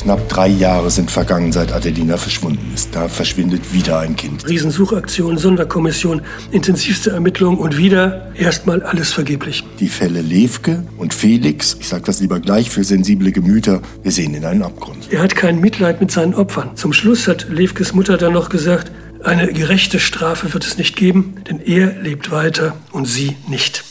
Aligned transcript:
Knapp 0.00 0.30
drei 0.30 0.48
Jahre 0.48 0.90
sind 0.90 1.10
vergangen, 1.10 1.52
seit 1.52 1.72
Adelina 1.72 2.16
verschwunden 2.16 2.72
ist. 2.74 2.94
Da 2.94 3.06
verschwindet 3.08 3.74
wieder 3.74 3.98
ein 3.98 4.16
Kind. 4.16 4.48
Riesensuchaktion, 4.48 5.36
Sonderkommission, 5.36 6.22
intensivste 6.52 7.10
Ermittlungen 7.10 7.58
und 7.58 7.76
wieder 7.76 8.32
erstmal 8.34 8.82
alles 8.82 9.12
vergeblich. 9.12 9.62
Die 9.78 9.88
Fälle 9.88 10.22
Levke 10.22 10.84
und 10.96 11.12
Felix, 11.12 11.76
ich 11.78 11.88
sage 11.88 12.04
das 12.04 12.20
lieber 12.20 12.40
gleich 12.40 12.70
für 12.70 12.82
sensible 12.82 13.30
Gemüter, 13.30 13.82
wir 14.02 14.10
sehen 14.10 14.32
in 14.32 14.46
einen 14.46 14.62
Abgrund. 14.62 15.08
Er 15.10 15.22
hat 15.22 15.36
kein 15.36 15.60
Mitleid 15.60 16.00
mit 16.00 16.10
seinen 16.10 16.34
Opfern. 16.34 16.76
Zum 16.76 16.94
Schluss 16.94 17.28
hat 17.28 17.48
Levkes 17.50 17.92
Mutter 17.92 18.16
dann 18.16 18.32
noch 18.32 18.48
gesagt, 18.48 18.90
eine 19.22 19.52
gerechte 19.52 20.00
Strafe 20.00 20.54
wird 20.54 20.64
es 20.64 20.78
nicht 20.78 20.96
geben, 20.96 21.34
denn 21.46 21.60
er 21.60 22.00
lebt 22.00 22.30
weiter 22.30 22.74
und 22.90 23.04
sie 23.04 23.36
nicht. 23.48 23.84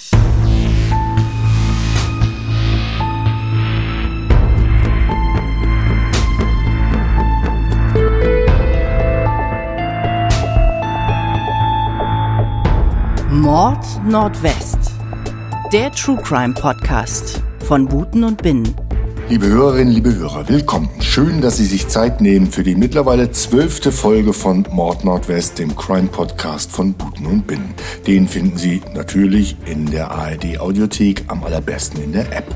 Mord 13.39 13.85
Nordwest. 14.05 14.77
Der 15.71 15.93
True 15.93 16.17
Crime 16.21 16.53
Podcast 16.53 17.41
von 17.65 17.87
Buten 17.87 18.25
und 18.25 18.43
Binnen. 18.43 18.75
Liebe 19.29 19.47
Hörerinnen, 19.47 19.93
liebe 19.93 20.13
Hörer, 20.13 20.49
willkommen. 20.49 20.89
Schön, 20.99 21.39
dass 21.39 21.55
Sie 21.55 21.65
sich 21.65 21.87
Zeit 21.87 22.19
nehmen 22.19 22.51
für 22.51 22.63
die 22.63 22.75
mittlerweile 22.75 23.31
zwölfte 23.31 23.93
Folge 23.93 24.33
von 24.33 24.67
Mord 24.73 25.05
Nordwest, 25.05 25.57
dem 25.57 25.73
Crime 25.77 26.09
Podcast 26.09 26.69
von 26.69 26.91
Buten 26.91 27.25
und 27.27 27.47
Binnen. 27.47 27.73
Den 28.05 28.27
finden 28.27 28.57
Sie 28.57 28.81
natürlich 28.93 29.55
in 29.65 29.89
der 29.89 30.11
ARD 30.11 30.59
Audiothek, 30.59 31.23
am 31.29 31.41
allerbesten 31.45 32.03
in 32.03 32.11
der 32.11 32.35
App. 32.35 32.53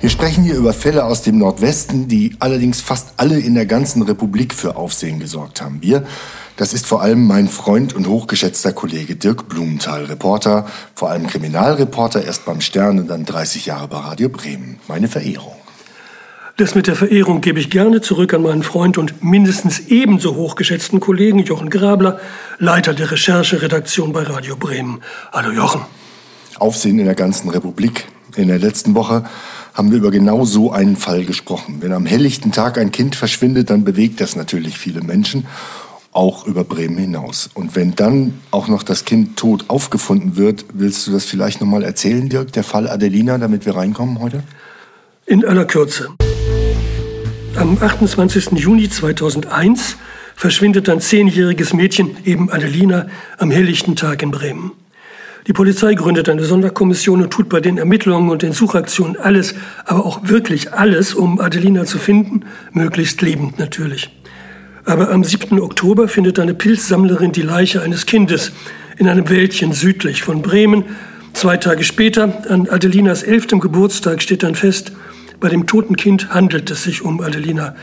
Wir 0.00 0.10
sprechen 0.10 0.42
hier 0.42 0.56
über 0.56 0.72
Fälle 0.72 1.04
aus 1.04 1.22
dem 1.22 1.38
Nordwesten, 1.38 2.08
die 2.08 2.34
allerdings 2.40 2.80
fast 2.80 3.14
alle 3.16 3.38
in 3.38 3.54
der 3.54 3.66
ganzen 3.66 4.02
Republik 4.02 4.54
für 4.54 4.74
Aufsehen 4.74 5.20
gesorgt 5.20 5.62
haben. 5.62 5.78
Wir 5.82 6.04
das 6.56 6.72
ist 6.72 6.86
vor 6.86 7.02
allem 7.02 7.26
mein 7.26 7.48
Freund 7.48 7.94
und 7.94 8.06
hochgeschätzter 8.06 8.72
Kollege 8.72 9.16
Dirk 9.16 9.48
Blumenthal, 9.48 10.04
Reporter, 10.04 10.66
vor 10.94 11.10
allem 11.10 11.26
Kriminalreporter, 11.26 12.24
erst 12.24 12.44
beim 12.44 12.60
Stern 12.60 13.00
und 13.00 13.08
dann 13.08 13.24
30 13.24 13.66
Jahre 13.66 13.88
bei 13.88 13.98
Radio 13.98 14.28
Bremen. 14.28 14.78
Meine 14.86 15.08
Verehrung. 15.08 15.54
Das 16.56 16.76
mit 16.76 16.86
der 16.86 16.94
Verehrung 16.94 17.40
gebe 17.40 17.58
ich 17.58 17.68
gerne 17.68 18.00
zurück 18.00 18.32
an 18.32 18.42
meinen 18.42 18.62
Freund 18.62 18.96
und 18.96 19.24
mindestens 19.24 19.88
ebenso 19.88 20.36
hochgeschätzten 20.36 21.00
Kollegen 21.00 21.40
Jochen 21.40 21.68
Grabler, 21.68 22.20
Leiter 22.60 22.94
der 22.94 23.10
Rechercheredaktion 23.10 24.12
bei 24.12 24.22
Radio 24.22 24.54
Bremen. 24.54 25.00
Hallo 25.32 25.50
Jochen. 25.50 25.80
Aufsehen 26.60 27.00
in 27.00 27.06
der 27.06 27.16
ganzen 27.16 27.50
Republik. 27.50 28.06
In 28.36 28.46
der 28.46 28.60
letzten 28.60 28.94
Woche 28.94 29.24
haben 29.74 29.90
wir 29.90 29.98
über 29.98 30.12
genau 30.12 30.44
so 30.44 30.70
einen 30.70 30.94
Fall 30.94 31.24
gesprochen. 31.24 31.78
Wenn 31.80 31.92
am 31.92 32.06
helllichten 32.06 32.52
Tag 32.52 32.78
ein 32.78 32.92
Kind 32.92 33.16
verschwindet, 33.16 33.70
dann 33.70 33.82
bewegt 33.82 34.20
das 34.20 34.36
natürlich 34.36 34.78
viele 34.78 35.02
Menschen 35.02 35.46
auch 36.14 36.46
über 36.46 36.64
Bremen 36.64 36.96
hinaus. 36.96 37.50
Und 37.52 37.76
wenn 37.76 37.94
dann 37.94 38.40
auch 38.50 38.68
noch 38.68 38.82
das 38.82 39.04
Kind 39.04 39.36
tot 39.36 39.64
aufgefunden 39.68 40.36
wird, 40.36 40.64
willst 40.72 41.06
du 41.06 41.12
das 41.12 41.24
vielleicht 41.24 41.60
noch 41.60 41.68
mal 41.68 41.82
erzählen, 41.82 42.28
Dirk, 42.28 42.52
der 42.52 42.64
Fall 42.64 42.88
Adelina, 42.88 43.36
damit 43.36 43.66
wir 43.66 43.76
reinkommen 43.76 44.20
heute? 44.20 44.42
In 45.26 45.44
aller 45.44 45.64
Kürze. 45.64 46.10
Am 47.56 47.78
28. 47.80 48.52
Juni 48.52 48.88
2001 48.88 49.96
verschwindet 50.36 50.88
ein 50.88 51.00
zehnjähriges 51.00 51.72
Mädchen, 51.72 52.16
eben 52.24 52.50
Adelina, 52.50 53.06
am 53.38 53.50
helllichten 53.50 53.96
Tag 53.96 54.22
in 54.22 54.30
Bremen. 54.30 54.72
Die 55.46 55.52
Polizei 55.52 55.94
gründet 55.94 56.28
eine 56.28 56.44
Sonderkommission 56.44 57.22
und 57.22 57.30
tut 57.30 57.50
bei 57.50 57.60
den 57.60 57.76
Ermittlungen 57.76 58.30
und 58.30 58.42
den 58.42 58.52
Suchaktionen 58.52 59.16
alles, 59.16 59.54
aber 59.84 60.06
auch 60.06 60.20
wirklich 60.28 60.72
alles, 60.72 61.12
um 61.12 61.38
Adelina 61.38 61.84
zu 61.84 61.98
finden, 61.98 62.44
möglichst 62.72 63.20
lebend 63.20 63.58
natürlich. 63.58 64.10
Aber 64.86 65.10
am 65.10 65.24
7. 65.24 65.60
Oktober 65.60 66.08
findet 66.08 66.38
eine 66.38 66.52
Pilzsammlerin 66.52 67.32
die 67.32 67.42
Leiche 67.42 67.80
eines 67.80 68.04
Kindes 68.04 68.52
in 68.98 69.08
einem 69.08 69.28
Wäldchen 69.30 69.72
südlich 69.72 70.22
von 70.22 70.42
Bremen. 70.42 70.84
Zwei 71.32 71.56
Tage 71.56 71.84
später, 71.84 72.44
an 72.50 72.68
Adelinas 72.68 73.22
elftem 73.22 73.60
Geburtstag, 73.60 74.20
steht 74.20 74.42
dann 74.42 74.54
fest, 74.54 74.92
bei 75.40 75.48
dem 75.48 75.66
toten 75.66 75.96
Kind 75.96 76.30
handelt 76.30 76.70
es 76.70 76.84
sich 76.84 77.02
um 77.02 77.20
Adelina. 77.20 77.74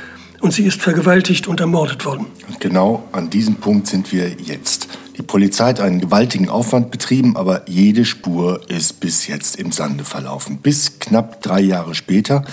Und 0.42 0.54
sie 0.54 0.64
ist 0.64 0.82
vergewaltigt 0.82 1.48
und 1.48 1.60
ermordet 1.60 2.06
worden. 2.06 2.28
Und 2.48 2.60
genau 2.60 3.04
an 3.12 3.30
diesem 3.30 3.56
Punkt 3.56 3.88
sind 3.88 4.12
wir 4.12 4.30
jetzt. 4.44 4.88
Die 5.18 5.24
Polizei 5.24 5.70
hat 5.70 5.82
einen 5.82 6.02
gewaltigen 6.02 6.50
Aufwand 6.50 6.92
betrieben, 6.92 7.36
aber 7.36 7.64
jede 7.68 8.06
Spur 8.06 8.62
ist 8.70 9.00
bis 9.00 9.28
jetzt 9.28 9.58
im 9.58 9.72
Sande 9.72 10.04
verlaufen. 10.04 10.58
Bis 10.58 11.00
knapp 11.00 11.42
drei 11.42 11.62
Jahre 11.62 11.94
später, 11.94 12.46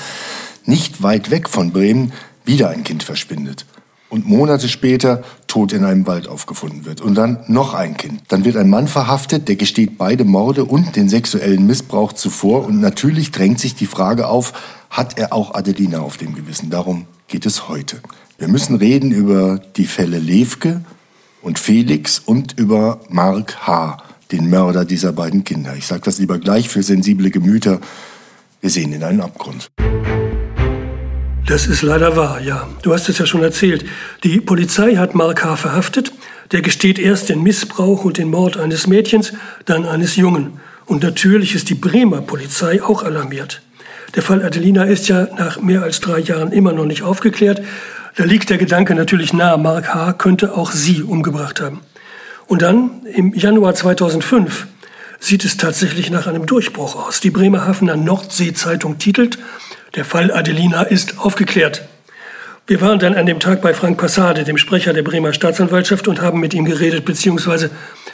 nicht 0.65 1.03
weit 1.03 1.31
weg 1.31 1.49
von 1.49 1.71
Bremen, 1.73 2.13
wieder 2.45 2.71
ein 2.71 2.83
Kind 2.83 3.03
verschwindet 3.03 3.67
und 4.11 4.27
Monate 4.27 4.69
später 4.69 5.23
tot 5.47 5.73
in 5.73 5.85
einem 5.85 6.07
Wald 6.07 6.29
aufgefunden 6.29 6.85
wird. 6.85 7.01
Und 7.01 7.15
dann 7.15 7.41
noch 7.47 7.75
ein 7.75 7.97
Kind. 7.97 8.23
Dann 8.29 8.45
wird 8.45 8.57
ein 8.57 8.71
Mann 8.71 8.89
verhaftet, 8.89 9.49
der 9.49 9.57
gesteht 9.57 9.99
beide 9.99 10.25
Morde 10.25 10.65
und 10.65 10.97
den 10.97 11.09
sexuellen 11.09 11.67
Missbrauch 11.67 12.13
zuvor. 12.13 12.65
Und 12.65 12.81
natürlich 12.81 13.31
drängt 13.31 13.61
sich 13.61 13.75
die 13.75 13.87
Frage 13.87 14.29
auf, 14.29 14.53
hat 14.91 15.19
er 15.19 15.33
auch 15.33 15.55
Adelina 15.55 16.01
auf 16.01 16.17
dem 16.17 16.35
Gewissen? 16.35 16.71
Darum 16.71 17.07
geht 17.29 17.45
es 17.45 17.69
heute. 17.69 18.01
Wir 18.39 18.49
müssen 18.49 18.77
reden 18.77 19.11
über 19.11 19.61
die 19.77 19.87
Fälle 19.87 20.19
Levke 20.19 20.83
und 21.43 21.59
Felix 21.59 22.19
und 22.19 22.59
über 22.59 23.01
Mark 23.09 23.67
H., 23.67 23.99
den 24.33 24.51
Mörder 24.51 24.85
dieser 24.85 25.13
beiden 25.13 25.45
Kinder. 25.45 25.75
Ich 25.77 25.87
sage 25.87 26.03
das 26.05 26.19
lieber 26.19 26.39
gleich 26.39 26.69
für 26.69 26.83
sensible 26.83 27.31
Gemüter. 27.31 27.81
Wir 28.61 28.71
sehen 28.71 28.93
in 28.93 29.03
einen 29.03 29.23
Abgrund. 29.23 29.71
Das 31.49 31.67
ist 31.67 31.81
leider 31.81 32.15
wahr, 32.15 32.43
ja. 32.43 32.69
Du 32.83 32.93
hast 32.93 33.09
es 33.09 33.17
ja 33.17 33.25
schon 33.25 33.43
erzählt. 33.43 33.87
Die 34.23 34.39
Polizei 34.39 34.97
hat 34.97 35.15
Mark 35.15 35.43
H. 35.43 35.57
verhaftet. 35.57 36.13
Der 36.53 36.61
gesteht 36.61 36.99
erst 36.99 37.31
den 37.31 37.43
Missbrauch 37.43 38.05
und 38.05 38.19
den 38.19 38.29
Mord 38.29 38.59
eines 38.59 38.87
Mädchens, 38.87 39.33
dann 39.65 39.87
eines 39.87 40.17
Jungen. 40.17 40.61
Und 40.85 41.03
natürlich 41.03 41.55
ist 41.55 41.71
die 41.71 41.75
Bremer 41.75 42.21
Polizei 42.21 42.83
auch 42.83 43.03
alarmiert. 43.03 43.63
Der 44.15 44.23
Fall 44.23 44.45
Adelina 44.45 44.85
ist 44.85 45.09
ja 45.09 45.27
nach 45.39 45.59
mehr 45.59 45.83
als 45.83 46.01
drei 46.01 46.19
Jahren 46.19 46.53
immer 46.53 46.75
noch 46.75 46.85
nicht 46.85 47.03
aufgeklärt. 47.03 47.63
Da 48.17 48.25
liegt 48.25 48.51
der 48.51 48.59
Gedanke 48.59 48.95
natürlich 48.95 49.33
nahe, 49.33 49.57
Mark 49.57 49.95
H. 49.95 50.13
könnte 50.13 50.55
auch 50.55 50.73
sie 50.73 51.03
umgebracht 51.03 51.63
haben. 51.63 51.81
Und 52.47 52.61
dann, 52.61 53.07
im 53.07 53.33
Januar 53.33 53.75
2005, 53.75 54.67
sieht 55.19 55.47
es 55.47 55.57
tatsächlich 55.57 56.11
nach 56.11 56.27
einem 56.27 56.45
Durchbruch 56.45 57.07
aus. 57.07 57.21
Die 57.21 57.31
Bremerhavener 57.31 57.97
Nordsee-Zeitung 57.97 58.99
titelt, 58.99 59.39
der 59.95 60.05
Fall 60.05 60.33
Adelina 60.33 60.83
ist 60.83 61.19
aufgeklärt. 61.19 61.83
Wir 62.67 62.81
waren 62.83 62.99
dann 62.99 63.15
an 63.15 63.25
dem 63.25 63.41
Tag 63.41 63.63
bei 63.63 63.73
Frank 63.73 63.99
Passade, 63.99 64.45
dem 64.45 64.59
Sprecher 64.59 64.93
der 64.93 65.03
Bremer 65.03 65.33
Staatsanwaltschaft, 65.33 66.07
und 66.07 66.21
haben 66.21 66.39
mit 66.39 66.53
ihm 66.53 66.67
geredet, 66.67 67.07
beziehungsweise 67.07 67.71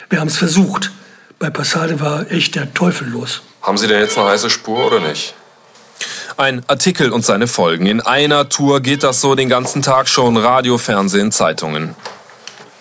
wir 0.09 0.19
haben 0.19 0.29
es 0.29 0.37
versucht. 0.37 0.91
Bei 1.39 1.49
Passade 1.49 1.99
war 1.99 2.31
echt 2.31 2.55
der 2.55 2.73
Teufel 2.73 3.09
los. 3.09 3.41
Haben 3.61 3.77
Sie 3.77 3.87
denn 3.87 3.99
jetzt 3.99 4.17
eine 4.17 4.29
heiße 4.29 4.49
Spur 4.49 4.85
oder 4.87 5.01
nicht? 5.01 5.33
Ein 6.37 6.63
Artikel 6.67 7.11
und 7.11 7.25
seine 7.25 7.47
Folgen. 7.47 7.85
In 7.85 7.99
einer 8.01 8.47
Tour 8.47 8.79
geht 8.81 9.03
das 9.03 9.19
so 9.19 9.35
den 9.35 9.49
ganzen 9.49 9.81
Tag 9.81 10.07
schon. 10.07 10.37
Radio, 10.37 10.77
Fernsehen, 10.77 11.31
Zeitungen. 11.31 11.95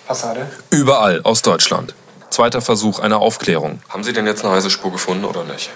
Passade? 0.06 0.46
Überall 0.70 1.22
aus 1.22 1.42
Deutschland. 1.42 1.94
Zweiter 2.30 2.60
Versuch 2.60 3.00
einer 3.00 3.18
Aufklärung. 3.18 3.80
Haben 3.88 4.04
Sie 4.04 4.12
denn 4.12 4.26
jetzt 4.26 4.44
eine 4.44 4.54
heiße 4.54 4.70
Spur 4.70 4.92
gefunden 4.92 5.24
oder 5.24 5.44
nicht? 5.44 5.70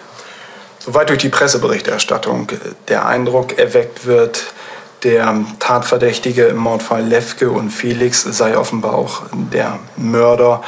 Soweit 0.88 1.10
durch 1.10 1.19
die 1.19 1.28
Presseberichterstattung 1.28 2.49
der 2.88 3.04
Eindruck 3.04 3.59
erweckt 3.59 4.06
wird, 4.06 4.54
der 5.03 5.44
Tatverdächtige 5.59 6.44
im 6.44 6.56
Mordfall 6.56 7.04
Lefke 7.04 7.50
und 7.50 7.69
Felix 7.69 8.22
sei 8.22 8.56
offenbar 8.56 8.94
auch 8.94 9.25
der 9.53 9.81
Mörder 9.99 10.62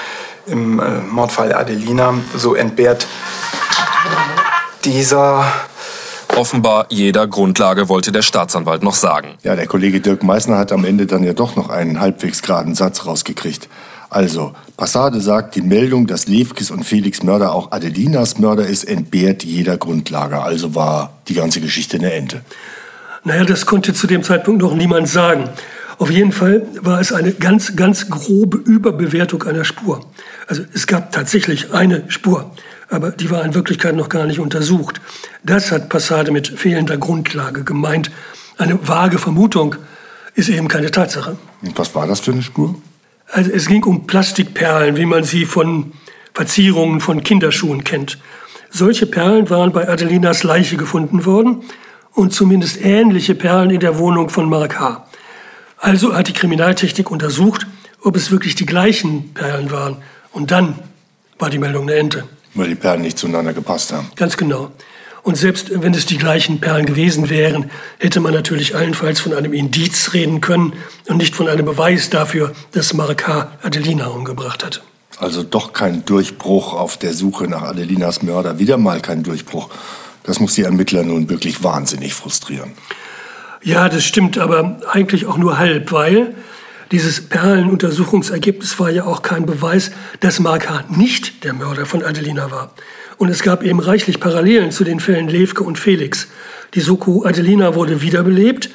im 0.44 0.78
äh, 0.78 1.00
Mordfall 1.10 1.54
Adelina. 1.54 2.12
So 2.36 2.54
entbehrt 2.54 3.06
dieser 4.84 5.46
Offenbar 6.36 6.84
jeder 6.90 7.26
Grundlage 7.26 7.88
wollte 7.88 8.12
der 8.12 8.20
Staatsanwalt 8.20 8.82
noch 8.82 8.96
sagen. 8.96 9.38
Ja, 9.42 9.56
der 9.56 9.66
Kollege 9.66 10.02
Dirk 10.02 10.22
Meissner 10.22 10.58
hat 10.58 10.70
am 10.70 10.84
Ende 10.84 11.06
dann 11.06 11.24
ja 11.24 11.32
doch 11.32 11.56
noch 11.56 11.70
einen 11.70 11.98
halbwegs 11.98 12.42
geraden 12.42 12.74
Satz 12.74 13.06
rausgekriegt. 13.06 13.70
Also, 14.10 14.52
Passade 14.76 15.20
sagt, 15.20 15.54
die 15.54 15.62
Meldung, 15.62 16.08
dass 16.08 16.26
Levkes 16.26 16.72
und 16.72 16.84
Felix 16.84 17.22
Mörder 17.22 17.54
auch 17.54 17.70
Adelinas 17.70 18.38
Mörder 18.38 18.66
ist, 18.66 18.82
entbehrt 18.84 19.44
jeder 19.44 19.76
Grundlage. 19.76 20.42
Also 20.42 20.74
war 20.74 21.20
die 21.28 21.34
ganze 21.34 21.60
Geschichte 21.60 21.96
eine 21.96 22.12
Ente. 22.12 22.40
Naja, 23.22 23.44
das 23.44 23.66
konnte 23.66 23.94
zu 23.94 24.08
dem 24.08 24.24
Zeitpunkt 24.24 24.62
noch 24.62 24.74
niemand 24.74 25.08
sagen. 25.08 25.48
Auf 25.98 26.10
jeden 26.10 26.32
Fall 26.32 26.66
war 26.80 27.00
es 27.00 27.12
eine 27.12 27.32
ganz, 27.32 27.76
ganz 27.76 28.08
grobe 28.08 28.56
Überbewertung 28.56 29.44
einer 29.44 29.64
Spur. 29.64 30.04
Also 30.48 30.62
es 30.74 30.88
gab 30.88 31.12
tatsächlich 31.12 31.72
eine 31.72 32.02
Spur, 32.08 32.50
aber 32.88 33.12
die 33.12 33.30
war 33.30 33.44
in 33.44 33.54
Wirklichkeit 33.54 33.94
noch 33.94 34.08
gar 34.08 34.26
nicht 34.26 34.40
untersucht. 34.40 35.00
Das 35.44 35.70
hat 35.70 35.88
Passade 35.88 36.32
mit 36.32 36.48
fehlender 36.48 36.96
Grundlage 36.96 37.62
gemeint. 37.62 38.10
Eine 38.58 38.78
vage 38.88 39.18
Vermutung 39.18 39.76
ist 40.34 40.48
eben 40.48 40.66
keine 40.66 40.90
Tatsache. 40.90 41.36
Und 41.62 41.78
was 41.78 41.94
war 41.94 42.06
das 42.08 42.20
für 42.20 42.32
eine 42.32 42.42
Spur? 42.42 42.74
Also 43.32 43.50
es 43.50 43.66
ging 43.66 43.84
um 43.84 44.06
Plastikperlen, 44.06 44.96
wie 44.96 45.06
man 45.06 45.24
sie 45.24 45.44
von 45.44 45.92
Verzierungen 46.34 47.00
von 47.00 47.22
Kinderschuhen 47.22 47.84
kennt. 47.84 48.18
Solche 48.70 49.06
Perlen 49.06 49.50
waren 49.50 49.72
bei 49.72 49.88
Adelinas 49.88 50.42
Leiche 50.42 50.76
gefunden 50.76 51.24
worden 51.24 51.62
und 52.12 52.32
zumindest 52.32 52.80
ähnliche 52.84 53.34
Perlen 53.34 53.70
in 53.70 53.80
der 53.80 53.98
Wohnung 53.98 54.30
von 54.30 54.48
Mark 54.48 54.78
H. 54.78 55.06
Also 55.78 56.14
hat 56.14 56.28
die 56.28 56.32
Kriminaltechnik 56.32 57.10
untersucht, 57.10 57.66
ob 58.02 58.16
es 58.16 58.30
wirklich 58.30 58.54
die 58.54 58.66
gleichen 58.66 59.32
Perlen 59.34 59.70
waren. 59.70 59.96
Und 60.32 60.50
dann 60.50 60.78
war 61.38 61.50
die 61.50 61.58
Meldung 61.58 61.82
eine 61.82 61.94
Ente. 61.94 62.24
Weil 62.54 62.68
die 62.68 62.74
Perlen 62.74 63.02
nicht 63.02 63.18
zueinander 63.18 63.52
gepasst 63.52 63.92
haben. 63.92 64.10
Ganz 64.16 64.36
genau. 64.36 64.70
Und 65.22 65.36
selbst 65.36 65.70
wenn 65.82 65.94
es 65.94 66.06
die 66.06 66.18
gleichen 66.18 66.60
Perlen 66.60 66.86
gewesen 66.86 67.28
wären, 67.28 67.70
hätte 67.98 68.20
man 68.20 68.32
natürlich 68.32 68.74
allenfalls 68.74 69.20
von 69.20 69.34
einem 69.34 69.52
Indiz 69.52 70.12
reden 70.14 70.40
können 70.40 70.72
und 71.08 71.18
nicht 71.18 71.34
von 71.34 71.48
einem 71.48 71.66
Beweis 71.66 72.10
dafür, 72.10 72.52
dass 72.72 72.94
H. 72.94 73.48
Adelina 73.62 74.06
umgebracht 74.06 74.64
hat. 74.64 74.82
Also 75.18 75.42
doch 75.42 75.74
kein 75.74 76.04
Durchbruch 76.06 76.72
auf 76.72 76.96
der 76.96 77.12
Suche 77.12 77.44
nach 77.44 77.62
Adelinas 77.62 78.22
Mörder. 78.22 78.58
Wieder 78.58 78.78
mal 78.78 79.00
kein 79.00 79.22
Durchbruch. 79.22 79.68
Das 80.22 80.40
muss 80.40 80.54
die 80.54 80.62
Ermittler 80.62 81.02
nun 81.02 81.28
wirklich 81.28 81.62
wahnsinnig 81.62 82.14
frustrieren. 82.14 82.72
Ja, 83.62 83.90
das 83.90 84.04
stimmt, 84.04 84.38
aber 84.38 84.80
eigentlich 84.90 85.26
auch 85.26 85.36
nur 85.36 85.58
halb, 85.58 85.92
weil 85.92 86.34
dieses 86.90 87.28
Perlenuntersuchungsergebnis 87.28 88.80
war 88.80 88.90
ja 88.90 89.04
auch 89.04 89.22
kein 89.22 89.44
Beweis, 89.44 89.90
dass 90.20 90.40
Mark 90.40 90.68
H. 90.70 90.84
nicht 90.88 91.44
der 91.44 91.52
Mörder 91.52 91.84
von 91.84 92.02
Adelina 92.02 92.50
war. 92.50 92.72
Und 93.20 93.28
es 93.28 93.42
gab 93.42 93.62
eben 93.62 93.80
reichlich 93.80 94.18
Parallelen 94.18 94.70
zu 94.70 94.82
den 94.82 94.98
Fällen 94.98 95.28
Levke 95.28 95.62
und 95.62 95.78
Felix. 95.78 96.28
Die 96.72 96.80
Soko 96.80 97.26
Adelina 97.26 97.74
wurde 97.74 98.00
wiederbelebt 98.00 98.70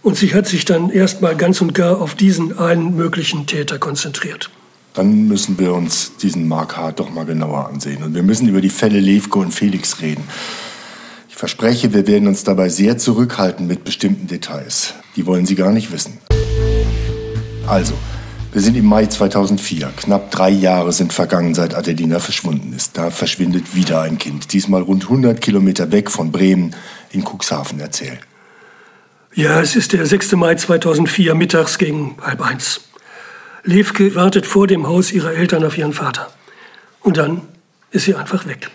und 0.00 0.16
sie 0.16 0.32
hat 0.32 0.46
sich 0.46 0.64
dann 0.64 0.88
erstmal 0.88 1.36
ganz 1.36 1.60
und 1.60 1.74
gar 1.74 2.00
auf 2.00 2.14
diesen 2.14 2.58
einen 2.58 2.96
möglichen 2.96 3.44
Täter 3.44 3.78
konzentriert. 3.78 4.48
Dann 4.94 5.28
müssen 5.28 5.58
wir 5.58 5.74
uns 5.74 6.16
diesen 6.16 6.48
Mark 6.48 6.78
Hart 6.78 6.98
doch 6.98 7.10
mal 7.10 7.26
genauer 7.26 7.68
ansehen. 7.68 8.02
Und 8.02 8.14
wir 8.14 8.22
müssen 8.22 8.48
über 8.48 8.62
die 8.62 8.70
Fälle 8.70 9.00
Levke 9.00 9.38
und 9.38 9.52
Felix 9.52 10.00
reden. 10.00 10.24
Ich 11.28 11.36
verspreche, 11.36 11.92
wir 11.92 12.06
werden 12.06 12.26
uns 12.26 12.42
dabei 12.42 12.70
sehr 12.70 12.96
zurückhalten 12.96 13.66
mit 13.66 13.84
bestimmten 13.84 14.28
Details. 14.28 14.94
Die 15.14 15.26
wollen 15.26 15.44
Sie 15.44 15.56
gar 15.56 15.72
nicht 15.72 15.92
wissen. 15.92 16.16
Also, 17.66 17.92
wir 18.52 18.60
sind 18.60 18.76
im 18.76 18.84
Mai 18.84 19.06
2004. 19.06 19.92
Knapp 19.96 20.30
drei 20.30 20.50
Jahre 20.50 20.92
sind 20.92 21.12
vergangen, 21.12 21.54
seit 21.54 21.74
Adelina 21.74 22.18
verschwunden 22.18 22.72
ist. 22.74 22.98
Da 22.98 23.10
verschwindet 23.10 23.76
wieder 23.76 24.02
ein 24.02 24.18
Kind. 24.18 24.52
Diesmal 24.52 24.82
rund 24.82 25.04
100 25.04 25.40
Kilometer 25.40 25.92
weg 25.92 26.10
von 26.10 26.32
Bremen 26.32 26.74
in 27.12 27.24
Cuxhaven. 27.24 27.78
Erzähl. 27.78 28.18
Ja, 29.34 29.60
es 29.60 29.76
ist 29.76 29.92
der 29.92 30.04
6. 30.04 30.32
Mai 30.32 30.56
2004, 30.56 31.34
mittags 31.36 31.78
gegen 31.78 32.16
halb 32.20 32.40
eins. 32.40 32.80
Levke 33.62 34.14
wartet 34.16 34.46
vor 34.46 34.66
dem 34.66 34.88
Haus 34.88 35.12
ihrer 35.12 35.32
Eltern 35.32 35.64
auf 35.64 35.78
ihren 35.78 35.92
Vater. 35.92 36.28
Und 37.00 37.18
dann 37.18 37.42
ist 37.92 38.06
sie 38.06 38.16
einfach 38.16 38.46
weg. 38.46 38.70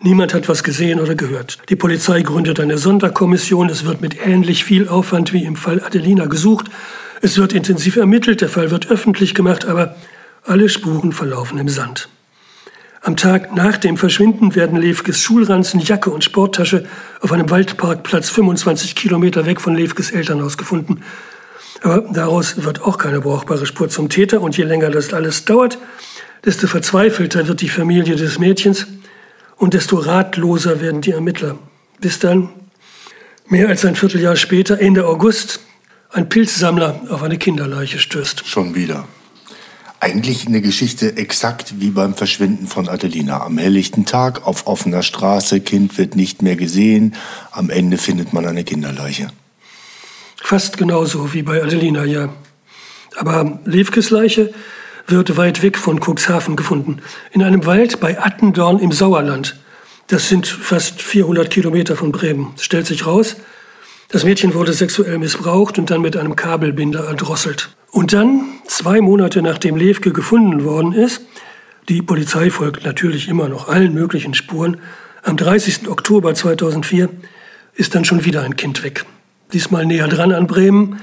Niemand 0.00 0.32
hat 0.32 0.48
was 0.48 0.62
gesehen 0.62 1.00
oder 1.00 1.14
gehört. 1.14 1.58
Die 1.68 1.76
Polizei 1.76 2.22
gründet 2.22 2.60
eine 2.60 2.78
Sonderkommission. 2.78 3.68
Es 3.68 3.84
wird 3.84 4.00
mit 4.00 4.26
ähnlich 4.26 4.64
viel 4.64 4.88
Aufwand 4.88 5.32
wie 5.32 5.44
im 5.44 5.56
Fall 5.56 5.82
Adelina 5.82 6.26
gesucht. 6.26 6.70
Es 7.26 7.38
wird 7.38 7.52
intensiv 7.52 7.96
ermittelt, 7.96 8.40
der 8.40 8.48
Fall 8.48 8.70
wird 8.70 8.88
öffentlich 8.88 9.34
gemacht, 9.34 9.64
aber 9.64 9.96
alle 10.44 10.68
Spuren 10.68 11.10
verlaufen 11.10 11.58
im 11.58 11.68
Sand. 11.68 12.08
Am 13.02 13.16
Tag 13.16 13.52
nach 13.52 13.78
dem 13.78 13.96
Verschwinden 13.96 14.54
werden 14.54 14.80
Levkes 14.80 15.20
Schulranzen, 15.20 15.80
Jacke 15.80 16.10
und 16.10 16.22
Sporttasche 16.22 16.86
auf 17.20 17.32
einem 17.32 17.50
Waldparkplatz 17.50 18.30
25 18.30 18.94
Kilometer 18.94 19.44
weg 19.44 19.60
von 19.60 19.74
Levkes 19.74 20.12
Elternhaus 20.12 20.56
gefunden. 20.56 21.02
Aber 21.82 22.02
daraus 22.12 22.62
wird 22.62 22.82
auch 22.82 22.96
keine 22.96 23.20
brauchbare 23.22 23.66
Spur 23.66 23.88
zum 23.88 24.08
Täter 24.08 24.40
und 24.40 24.56
je 24.56 24.62
länger 24.62 24.90
das 24.90 25.12
alles 25.12 25.44
dauert, 25.44 25.78
desto 26.44 26.68
verzweifelter 26.68 27.48
wird 27.48 27.60
die 27.60 27.68
Familie 27.68 28.14
des 28.14 28.38
Mädchens 28.38 28.86
und 29.56 29.74
desto 29.74 29.96
ratloser 29.96 30.80
werden 30.80 31.00
die 31.00 31.10
Ermittler. 31.10 31.58
Bis 32.00 32.20
dann, 32.20 32.50
mehr 33.48 33.68
als 33.68 33.84
ein 33.84 33.96
Vierteljahr 33.96 34.36
später, 34.36 34.78
Ende 34.78 35.08
August, 35.08 35.65
ein 36.16 36.30
Pilzsammler 36.30 37.02
auf 37.10 37.22
eine 37.22 37.36
Kinderleiche 37.36 37.98
stößt. 37.98 38.46
Schon 38.46 38.74
wieder. 38.74 39.06
Eigentlich 40.00 40.46
eine 40.46 40.62
Geschichte 40.62 41.18
exakt 41.18 41.74
wie 41.78 41.90
beim 41.90 42.14
Verschwinden 42.14 42.68
von 42.68 42.88
Adelina. 42.88 43.42
Am 43.42 43.58
helllichten 43.58 44.06
Tag, 44.06 44.46
auf 44.46 44.66
offener 44.66 45.02
Straße, 45.02 45.60
Kind 45.60 45.98
wird 45.98 46.16
nicht 46.16 46.40
mehr 46.40 46.56
gesehen. 46.56 47.14
Am 47.50 47.68
Ende 47.68 47.98
findet 47.98 48.32
man 48.32 48.46
eine 48.46 48.64
Kinderleiche. 48.64 49.28
Fast 50.36 50.78
genauso 50.78 51.34
wie 51.34 51.42
bei 51.42 51.62
Adelina, 51.62 52.04
ja. 52.04 52.30
Aber 53.16 53.58
Levkes 53.66 54.08
Leiche 54.08 54.54
wird 55.06 55.36
weit 55.36 55.62
weg 55.62 55.76
von 55.76 56.00
Cuxhaven 56.00 56.56
gefunden. 56.56 57.02
In 57.32 57.42
einem 57.42 57.66
Wald 57.66 58.00
bei 58.00 58.18
Attendorn 58.18 58.78
im 58.78 58.92
Sauerland. 58.92 59.60
Das 60.06 60.28
sind 60.28 60.46
fast 60.46 61.02
400 61.02 61.50
Kilometer 61.50 61.94
von 61.94 62.10
Bremen. 62.10 62.54
Stellt 62.58 62.86
sich 62.86 63.06
raus, 63.06 63.36
das 64.08 64.24
Mädchen 64.24 64.54
wurde 64.54 64.72
sexuell 64.72 65.18
missbraucht 65.18 65.78
und 65.78 65.90
dann 65.90 66.00
mit 66.00 66.16
einem 66.16 66.36
Kabelbinder 66.36 67.04
erdrosselt. 67.04 67.70
Und 67.90 68.12
dann, 68.12 68.44
zwei 68.66 69.00
Monate 69.00 69.42
nachdem 69.42 69.76
Levke 69.76 70.12
gefunden 70.12 70.64
worden 70.64 70.92
ist, 70.92 71.22
die 71.88 72.02
Polizei 72.02 72.50
folgt 72.50 72.84
natürlich 72.84 73.28
immer 73.28 73.48
noch 73.48 73.68
allen 73.68 73.94
möglichen 73.94 74.34
Spuren, 74.34 74.78
am 75.22 75.36
30. 75.36 75.88
Oktober 75.88 76.34
2004 76.34 77.08
ist 77.74 77.94
dann 77.94 78.04
schon 78.04 78.24
wieder 78.24 78.42
ein 78.42 78.56
Kind 78.56 78.82
weg. 78.82 79.04
Diesmal 79.52 79.86
näher 79.86 80.08
dran 80.08 80.32
an 80.32 80.46
Bremen, 80.46 81.00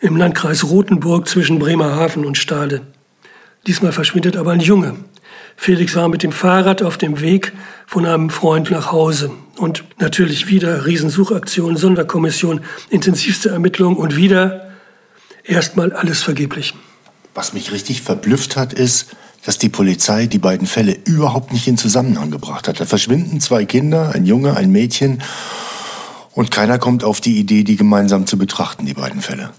im 0.00 0.16
Landkreis 0.16 0.64
Rothenburg 0.64 1.28
zwischen 1.28 1.58
Bremerhaven 1.58 2.24
und 2.24 2.36
Stade. 2.36 2.82
Diesmal 3.66 3.92
verschwindet 3.92 4.36
aber 4.36 4.52
ein 4.52 4.60
Junge. 4.60 4.96
Felix 5.56 5.94
war 5.94 6.08
mit 6.08 6.22
dem 6.22 6.32
Fahrrad 6.32 6.82
auf 6.82 6.98
dem 6.98 7.20
Weg 7.20 7.52
von 7.86 8.06
einem 8.06 8.30
Freund 8.30 8.70
nach 8.70 8.92
Hause. 8.92 9.30
Und 9.56 9.84
natürlich 9.98 10.48
wieder 10.48 10.86
Riesensuchaktion, 10.86 11.76
Sonderkommission, 11.76 12.60
intensivste 12.90 13.50
Ermittlungen 13.50 13.96
und 13.96 14.16
wieder 14.16 14.70
erstmal 15.44 15.92
alles 15.92 16.22
vergeblich. 16.22 16.74
Was 17.34 17.52
mich 17.52 17.72
richtig 17.72 18.02
verblüfft 18.02 18.56
hat, 18.56 18.72
ist, 18.72 19.08
dass 19.44 19.58
die 19.58 19.68
Polizei 19.68 20.26
die 20.26 20.38
beiden 20.38 20.66
Fälle 20.66 20.96
überhaupt 21.04 21.52
nicht 21.52 21.66
in 21.66 21.76
Zusammenhang 21.76 22.30
gebracht 22.30 22.68
hat. 22.68 22.80
Da 22.80 22.86
verschwinden 22.86 23.40
zwei 23.40 23.64
Kinder, 23.64 24.12
ein 24.14 24.24
Junge, 24.24 24.56
ein 24.56 24.70
Mädchen, 24.70 25.22
und 26.34 26.50
keiner 26.50 26.78
kommt 26.78 27.04
auf 27.04 27.20
die 27.20 27.38
Idee, 27.38 27.62
die 27.62 27.76
gemeinsam 27.76 28.26
zu 28.26 28.38
betrachten, 28.38 28.86
die 28.86 28.94
beiden 28.94 29.20
Fälle. 29.20 29.50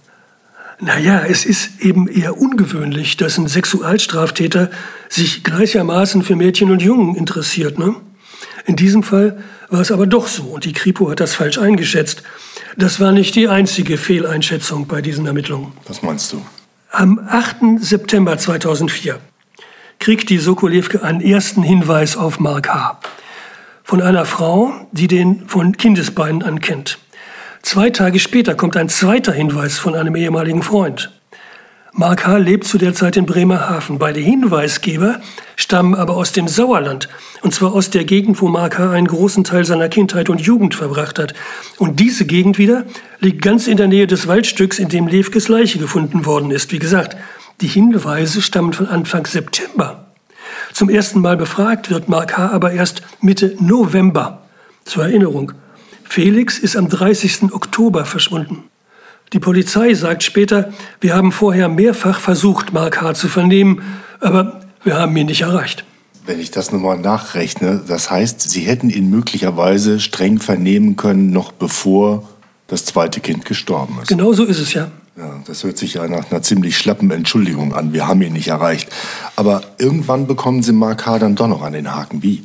Naja, 0.80 1.24
es 1.24 1.46
ist 1.46 1.82
eben 1.82 2.08
eher 2.08 2.40
ungewöhnlich, 2.40 3.16
dass 3.16 3.38
ein 3.38 3.48
Sexualstraftäter 3.48 4.72
sich 5.14 5.44
gleichermaßen 5.44 6.24
für 6.24 6.36
Mädchen 6.36 6.72
und 6.72 6.82
Jungen 6.82 7.16
interessiert. 7.16 7.78
Ne? 7.78 7.96
In 8.66 8.76
diesem 8.76 9.04
Fall 9.04 9.44
war 9.70 9.82
es 9.82 9.92
aber 9.92 10.08
doch 10.08 10.28
so 10.28 10.44
und 10.44 10.66
die 10.66 10.74
Kripo 10.74 11.10
hat 11.10 11.20
das 11.20 11.36
falsch 11.36 11.58
eingeschätzt. 11.58 12.24
Das 12.78 13.00
war 13.00 13.12
nicht 13.12 13.36
die 13.36 13.48
einzige 13.48 13.98
Fehleinschätzung 13.98 14.88
bei 14.88 15.02
diesen 15.02 15.26
Ermittlungen. 15.28 15.74
Was 15.88 16.02
meinst 16.02 16.34
du? 16.34 16.44
Am 16.90 17.20
8. 17.28 17.80
September 17.80 18.38
2004 18.38 19.20
kriegt 20.00 20.30
die 20.30 20.38
Sokolewke 20.38 21.04
einen 21.04 21.22
ersten 21.22 21.64
Hinweis 21.64 22.18
auf 22.18 22.40
Mark 22.40 22.70
H. 22.70 23.00
Von 23.84 24.02
einer 24.02 24.26
Frau, 24.26 24.74
die 24.92 25.08
den 25.08 25.48
von 25.48 25.78
Kindesbeinen 25.78 26.42
an 26.42 26.60
kennt. 26.60 27.00
Zwei 27.62 27.90
Tage 27.90 28.20
später 28.20 28.56
kommt 28.56 28.76
ein 28.78 28.90
zweiter 28.90 29.32
Hinweis 29.32 29.78
von 29.78 29.96
einem 29.96 30.16
ehemaligen 30.16 30.64
Freund. 30.64 31.12
Mark 31.96 32.26
H. 32.26 32.38
lebt 32.38 32.64
zu 32.64 32.80
der 32.80 32.96
Zeit 32.96 33.18
in 33.18 33.28
Bremerhaven. 33.28 34.00
Beide 34.00 34.20
Hinweisgeber 34.20 35.22
stammen 35.56 35.94
aber 35.94 36.18
aus 36.18 36.32
dem 36.32 36.48
Sauerland. 36.48 37.08
Und 37.44 37.54
zwar 37.54 37.72
aus 37.72 37.92
der 37.92 38.04
Gegend, 38.04 38.42
wo 38.42 38.48
Mark 38.48 38.80
H. 38.80 38.90
einen 38.90 39.08
großen 39.08 39.44
Teil 39.44 39.64
seiner 39.64 39.90
Kindheit 39.90 40.28
und 40.28 40.42
Jugend 40.42 40.74
verbracht 40.74 41.20
hat. 41.20 41.36
Und 41.78 42.00
diese 42.00 42.26
Gegend 42.26 42.58
wieder 42.58 42.86
liegt 43.20 43.44
ganz 43.44 43.68
in 43.68 43.78
der 43.78 43.88
Nähe 43.88 44.08
des 44.08 44.28
Waldstücks, 44.28 44.80
in 44.80 44.90
dem 44.90 45.06
Levkes 45.06 45.50
Leiche 45.50 45.78
gefunden 45.78 46.26
worden 46.26 46.50
ist. 46.50 46.72
Wie 46.72 46.80
gesagt, 46.80 47.16
die 47.62 47.68
Hinweise 47.68 48.42
stammen 48.42 48.74
von 48.74 48.88
Anfang 48.88 49.28
September. 49.28 50.08
Zum 50.74 50.90
ersten 50.90 51.22
Mal 51.22 51.38
befragt 51.38 51.92
wird 51.92 52.10
Mark 52.10 52.36
H. 52.36 52.50
aber 52.50 52.72
erst 52.72 53.04
Mitte 53.22 53.56
November. 53.60 54.42
Zur 54.84 55.04
Erinnerung. 55.04 55.52
Felix 56.04 56.58
ist 56.58 56.76
am 56.76 56.90
30. 56.90 57.54
Oktober 57.54 58.06
verschwunden. 58.06 58.64
Die 59.34 59.40
Polizei 59.40 59.96
sagt 59.96 60.22
später, 60.22 60.72
wir 61.02 61.16
haben 61.16 61.32
vorher 61.32 61.68
mehrfach 61.68 62.20
versucht, 62.20 62.72
Mark 62.72 63.02
H. 63.02 63.16
zu 63.16 63.28
vernehmen, 63.28 63.82
aber 64.20 64.62
wir 64.84 64.96
haben 64.96 65.18
ihn 65.18 65.26
nicht 65.26 65.42
erreicht. 65.42 65.86
Wenn 66.28 66.40
ich 66.40 66.52
das 66.52 66.72
nochmal 66.72 67.00
nachrechne, 67.00 67.82
das 67.88 68.12
heißt, 68.12 68.40
Sie 68.40 68.62
hätten 68.62 68.92
ihn 68.92 69.10
möglicherweise 69.10 70.00
streng 70.00 70.40
vernehmen 70.40 70.98
können, 70.98 71.32
noch 71.32 71.52
bevor 71.52 72.30
das 72.68 72.86
zweite 72.86 73.22
Kind 73.22 73.44
gestorben 73.44 73.98
ist. 74.04 74.08
Genau 74.08 74.34
so 74.34 74.44
ist 74.46 74.60
es 74.60 74.74
ja. 74.74 74.92
Ja, 75.18 75.40
das 75.46 75.64
hört 75.64 75.78
sich 75.80 75.96
ja 75.96 76.08
nach 76.08 76.32
einer 76.32 76.44
ziemlich 76.44 76.78
schlappen 76.78 77.10
Entschuldigung 77.10 77.74
an. 77.74 77.92
Wir 77.92 78.08
haben 78.08 78.22
ihn 78.22 78.34
nicht 78.34 78.48
erreicht. 78.48 78.90
Aber 79.36 79.64
irgendwann 79.80 80.28
bekommen 80.28 80.62
Sie 80.62 80.74
Mark 80.74 81.08
H. 81.08 81.18
dann 81.20 81.36
doch 81.36 81.48
noch 81.48 81.64
an 81.64 81.74
den 81.74 81.94
Haken. 81.94 82.22
Wie? 82.22 82.44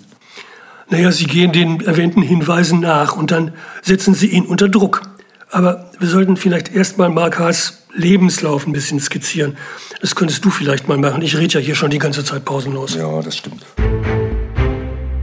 Naja, 0.88 1.12
Sie 1.12 1.26
gehen 1.26 1.52
den 1.52 1.83
erwähnten 1.83 2.23
Hinweisen 2.23 2.80
nach 2.80 3.14
und 3.14 3.30
dann 3.30 3.52
setzen 3.83 4.14
Sie 4.14 4.28
ihn 4.28 4.47
unter 4.47 4.71
Druck. 4.71 5.02
Aber 5.50 5.90
wir 5.98 6.08
sollten 6.08 6.36
vielleicht 6.36 6.74
erstmal 6.74 7.08
Mark 7.08 7.38
Haas 7.38 7.78
Lebenslauf 7.94 8.66
ein 8.66 8.72
bisschen 8.72 9.00
skizzieren. 9.00 9.56
Das 10.00 10.14
könntest 10.14 10.44
du 10.44 10.50
vielleicht 10.50 10.88
mal 10.88 10.98
machen. 10.98 11.22
Ich 11.22 11.36
rede 11.36 11.54
ja 11.54 11.60
hier 11.60 11.74
schon 11.74 11.90
die 11.90 11.98
ganze 11.98 12.24
Zeit 12.24 12.44
pausenlos. 12.44 12.94
Ja, 12.94 13.22
das 13.22 13.36
stimmt. 13.36 13.64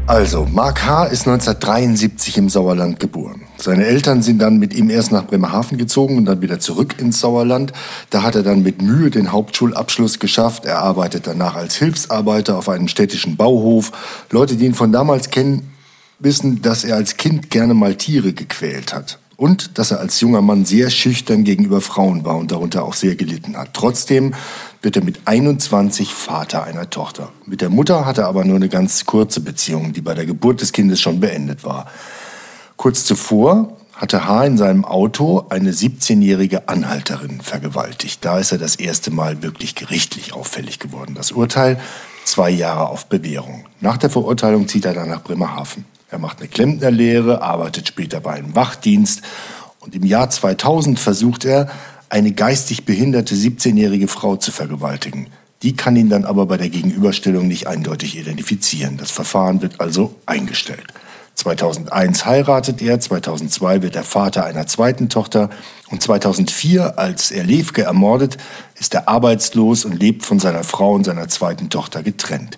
Also, 0.07 0.45
Mark 0.45 0.85
H. 0.85 1.05
ist 1.05 1.27
1973 1.27 2.37
im 2.37 2.49
Sauerland 2.49 2.99
geboren. 2.99 3.41
Seine 3.57 3.85
Eltern 3.87 4.21
sind 4.21 4.39
dann 4.39 4.57
mit 4.57 4.75
ihm 4.75 4.91
erst 4.91 5.11
nach 5.11 5.25
Bremerhaven 5.25 5.79
gezogen 5.79 6.17
und 6.17 6.25
dann 6.25 6.41
wieder 6.41 6.59
zurück 6.59 6.95
ins 6.99 7.19
Sauerland. 7.19 7.73
Da 8.11 8.21
hat 8.21 8.35
er 8.35 8.43
dann 8.43 8.61
mit 8.61 8.83
Mühe 8.83 9.09
den 9.09 9.31
Hauptschulabschluss 9.31 10.19
geschafft. 10.19 10.65
Er 10.65 10.79
arbeitet 10.79 11.25
danach 11.25 11.55
als 11.55 11.75
Hilfsarbeiter 11.77 12.55
auf 12.55 12.69
einem 12.69 12.87
städtischen 12.87 13.35
Bauhof. 13.35 13.91
Leute, 14.29 14.57
die 14.57 14.65
ihn 14.65 14.75
von 14.75 14.91
damals 14.91 15.31
kennen, 15.31 15.71
wissen, 16.19 16.61
dass 16.61 16.83
er 16.83 16.97
als 16.97 17.17
Kind 17.17 17.49
gerne 17.49 17.73
mal 17.73 17.95
Tiere 17.95 18.33
gequält 18.33 18.93
hat. 18.93 19.17
Und 19.37 19.77
dass 19.77 19.91
er 19.91 19.99
als 19.99 20.21
junger 20.21 20.41
Mann 20.41 20.65
sehr 20.65 20.89
schüchtern 20.89 21.43
gegenüber 21.43 21.81
Frauen 21.81 22.23
war 22.23 22.37
und 22.37 22.51
darunter 22.51 22.83
auch 22.83 22.93
sehr 22.93 23.15
gelitten 23.15 23.57
hat. 23.57 23.73
Trotzdem 23.73 24.33
wird 24.81 24.95
er 24.95 25.03
mit 25.03 25.19
21 25.25 26.13
Vater 26.13 26.63
einer 26.63 26.89
Tochter. 26.89 27.31
Mit 27.45 27.61
der 27.61 27.69
Mutter 27.69 28.05
hat 28.05 28.17
er 28.17 28.27
aber 28.27 28.45
nur 28.45 28.55
eine 28.55 28.69
ganz 28.69 29.05
kurze 29.05 29.41
Beziehung, 29.41 29.91
die 29.91 30.01
bei 30.01 30.13
der 30.13 30.25
Geburt 30.25 30.61
des 30.61 30.71
Kindes 30.71 31.01
schon 31.01 31.19
beendet 31.19 31.65
war. 31.65 31.87
Kurz 32.77 33.03
zuvor 33.03 33.75
hatte 33.93 34.27
H. 34.27 34.45
in 34.45 34.57
seinem 34.57 34.85
Auto 34.85 35.45
eine 35.49 35.71
17-jährige 35.71 36.67
Anhalterin 36.67 37.41
vergewaltigt. 37.41 38.23
Da 38.23 38.39
ist 38.39 38.51
er 38.51 38.57
das 38.57 38.75
erste 38.75 39.11
Mal 39.11 39.41
wirklich 39.41 39.75
gerichtlich 39.75 40.33
auffällig 40.33 40.79
geworden. 40.79 41.15
Das 41.15 41.31
Urteil 41.31 41.79
zwei 42.25 42.49
Jahre 42.49 42.89
auf 42.89 43.05
Bewährung. 43.07 43.65
Nach 43.79 43.97
der 43.97 44.09
Verurteilung 44.09 44.67
zieht 44.67 44.85
er 44.85 44.93
dann 44.93 45.09
nach 45.09 45.23
Bremerhaven. 45.23 45.85
Er 46.09 46.19
macht 46.19 46.39
eine 46.39 46.47
Klempnerlehre, 46.47 47.41
arbeitet 47.41 47.87
später 47.87 48.19
bei 48.19 48.33
einem 48.33 48.55
Wachdienst 48.55 49.21
und 49.79 49.95
im 49.95 50.03
Jahr 50.03 50.29
2000 50.29 50.99
versucht 50.99 51.45
er, 51.45 51.69
eine 52.09 52.31
geistig 52.31 52.85
behinderte 52.85 53.35
17-jährige 53.35 54.07
Frau 54.07 54.35
zu 54.35 54.51
vergewaltigen. 54.51 55.27
Die 55.63 55.75
kann 55.75 55.95
ihn 55.95 56.09
dann 56.09 56.25
aber 56.25 56.45
bei 56.45 56.57
der 56.57 56.69
Gegenüberstellung 56.69 57.47
nicht 57.47 57.67
eindeutig 57.67 58.17
identifizieren. 58.17 58.97
Das 58.97 59.11
Verfahren 59.11 59.61
wird 59.61 59.81
also 59.81 60.15
eingestellt. 60.25 60.85
2001 61.35 62.25
heiratet 62.25 62.81
er, 62.81 62.99
2002 62.99 63.81
wird 63.81 63.95
er 63.95 64.03
Vater 64.03 64.45
einer 64.45 64.67
zweiten 64.67 65.09
Tochter 65.09 65.49
und 65.89 66.01
2004, 66.01 66.97
als 66.97 67.31
er 67.31 67.43
Levke 67.43 67.83
ermordet, 67.83 68.37
ist 68.79 68.93
er 68.93 69.09
arbeitslos 69.09 69.85
und 69.85 69.99
lebt 69.99 70.25
von 70.25 70.39
seiner 70.39 70.63
Frau 70.63 70.93
und 70.93 71.03
seiner 71.03 71.27
zweiten 71.27 71.69
Tochter 71.69 72.03
getrennt. 72.03 72.57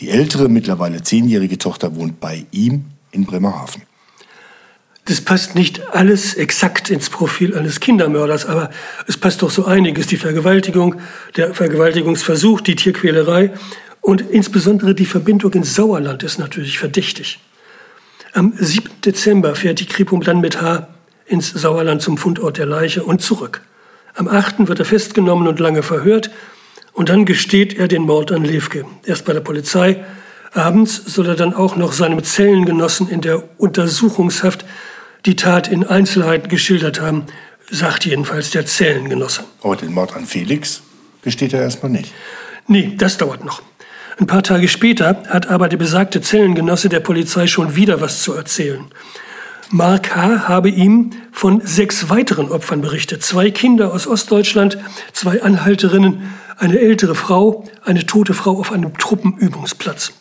Die 0.00 0.08
ältere, 0.08 0.48
mittlerweile 0.48 1.02
zehnjährige 1.02 1.58
Tochter 1.58 1.94
wohnt 1.94 2.20
bei 2.20 2.46
ihm 2.52 2.86
in 3.10 3.26
Bremerhaven. 3.26 3.82
Das 5.04 5.20
passt 5.20 5.54
nicht 5.54 5.94
alles 5.94 6.34
exakt 6.34 6.88
ins 6.88 7.10
Profil 7.10 7.56
eines 7.56 7.80
Kindermörders, 7.80 8.46
aber 8.46 8.70
es 9.06 9.16
passt 9.16 9.42
doch 9.42 9.50
so 9.50 9.66
einiges. 9.66 10.06
Die 10.06 10.16
Vergewaltigung, 10.16 10.96
der 11.36 11.52
Vergewaltigungsversuch, 11.52 12.60
die 12.60 12.76
Tierquälerei 12.76 13.52
und 14.00 14.22
insbesondere 14.22 14.94
die 14.94 15.06
Verbindung 15.06 15.52
ins 15.52 15.74
Sauerland 15.74 16.22
ist 16.22 16.38
natürlich 16.38 16.78
verdächtig. 16.78 17.40
Am 18.32 18.54
7. 18.56 18.88
Dezember 19.04 19.54
fährt 19.54 19.80
die 19.80 19.86
Kripum 19.86 20.22
dann 20.22 20.40
mit 20.40 20.62
H. 20.62 20.88
ins 21.26 21.50
Sauerland 21.50 22.00
zum 22.00 22.16
Fundort 22.16 22.56
der 22.58 22.66
Leiche 22.66 23.02
und 23.02 23.20
zurück. 23.20 23.62
Am 24.14 24.28
8. 24.28 24.68
wird 24.68 24.78
er 24.78 24.84
festgenommen 24.84 25.48
und 25.48 25.60
lange 25.60 25.82
verhört 25.82 26.30
und 26.92 27.08
dann 27.08 27.24
gesteht 27.24 27.78
er 27.78 27.88
den 27.88 28.02
Mord 28.02 28.32
an 28.32 28.44
Levke. 28.44 28.84
Erst 29.04 29.24
bei 29.24 29.32
der 29.32 29.40
Polizei. 29.40 30.04
Abends 30.52 30.96
soll 31.06 31.28
er 31.28 31.36
dann 31.36 31.54
auch 31.54 31.76
noch 31.76 31.92
seinem 31.92 32.22
Zellengenossen 32.24 33.08
in 33.08 33.20
der 33.20 33.42
Untersuchungshaft 33.58 34.64
die 35.26 35.36
Tat 35.36 35.68
in 35.68 35.84
Einzelheiten 35.84 36.48
geschildert 36.48 37.00
haben, 37.00 37.26
sagt 37.70 38.04
jedenfalls 38.04 38.50
der 38.50 38.66
Zellengenosse. 38.66 39.44
Aber 39.62 39.76
den 39.76 39.92
Mord 39.92 40.16
an 40.16 40.26
Felix 40.26 40.82
gesteht 41.22 41.52
er 41.52 41.62
erstmal 41.62 41.92
nicht. 41.92 42.12
Nee, 42.66 42.94
das 42.96 43.16
dauert 43.16 43.44
noch. 43.44 43.62
Ein 44.18 44.26
paar 44.26 44.42
Tage 44.42 44.68
später 44.68 45.22
hat 45.28 45.48
aber 45.48 45.68
der 45.68 45.76
besagte 45.76 46.20
Zellengenosse 46.20 46.88
der 46.88 47.00
Polizei 47.00 47.46
schon 47.46 47.76
wieder 47.76 48.00
was 48.00 48.22
zu 48.22 48.34
erzählen. 48.34 48.84
Mark 49.70 50.16
H. 50.16 50.48
habe 50.48 50.68
ihm 50.68 51.12
von 51.30 51.60
sechs 51.64 52.10
weiteren 52.10 52.50
Opfern 52.50 52.80
berichtet. 52.80 53.22
Zwei 53.22 53.50
Kinder 53.50 53.94
aus 53.94 54.08
Ostdeutschland, 54.08 54.78
zwei 55.12 55.42
Anhalterinnen, 55.42 56.34
eine 56.60 56.78
ältere 56.78 57.14
Frau, 57.14 57.64
eine 57.82 58.06
tote 58.06 58.34
Frau 58.34 58.58
auf 58.58 58.70
einem 58.70 58.96
Truppenübungsplatz. 58.96 60.12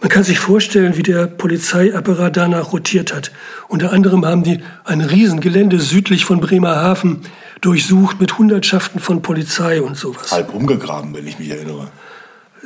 Man 0.00 0.08
kann 0.08 0.22
sich 0.22 0.38
vorstellen, 0.38 0.96
wie 0.96 1.02
der 1.02 1.26
Polizeiapparat 1.26 2.36
danach 2.36 2.72
rotiert 2.72 3.14
hat. 3.14 3.32
Unter 3.68 3.92
anderem 3.92 4.24
haben 4.24 4.42
die 4.42 4.60
ein 4.84 5.00
Riesengelände 5.00 5.78
südlich 5.80 6.24
von 6.24 6.40
Bremerhaven 6.40 7.22
durchsucht 7.60 8.20
mit 8.20 8.38
Hundertschaften 8.38 9.00
von 9.00 9.20
Polizei 9.20 9.82
und 9.82 9.96
sowas. 9.96 10.32
Halb 10.32 10.54
umgegraben, 10.54 11.14
wenn 11.14 11.26
ich 11.26 11.38
mich 11.38 11.50
erinnere. 11.50 11.88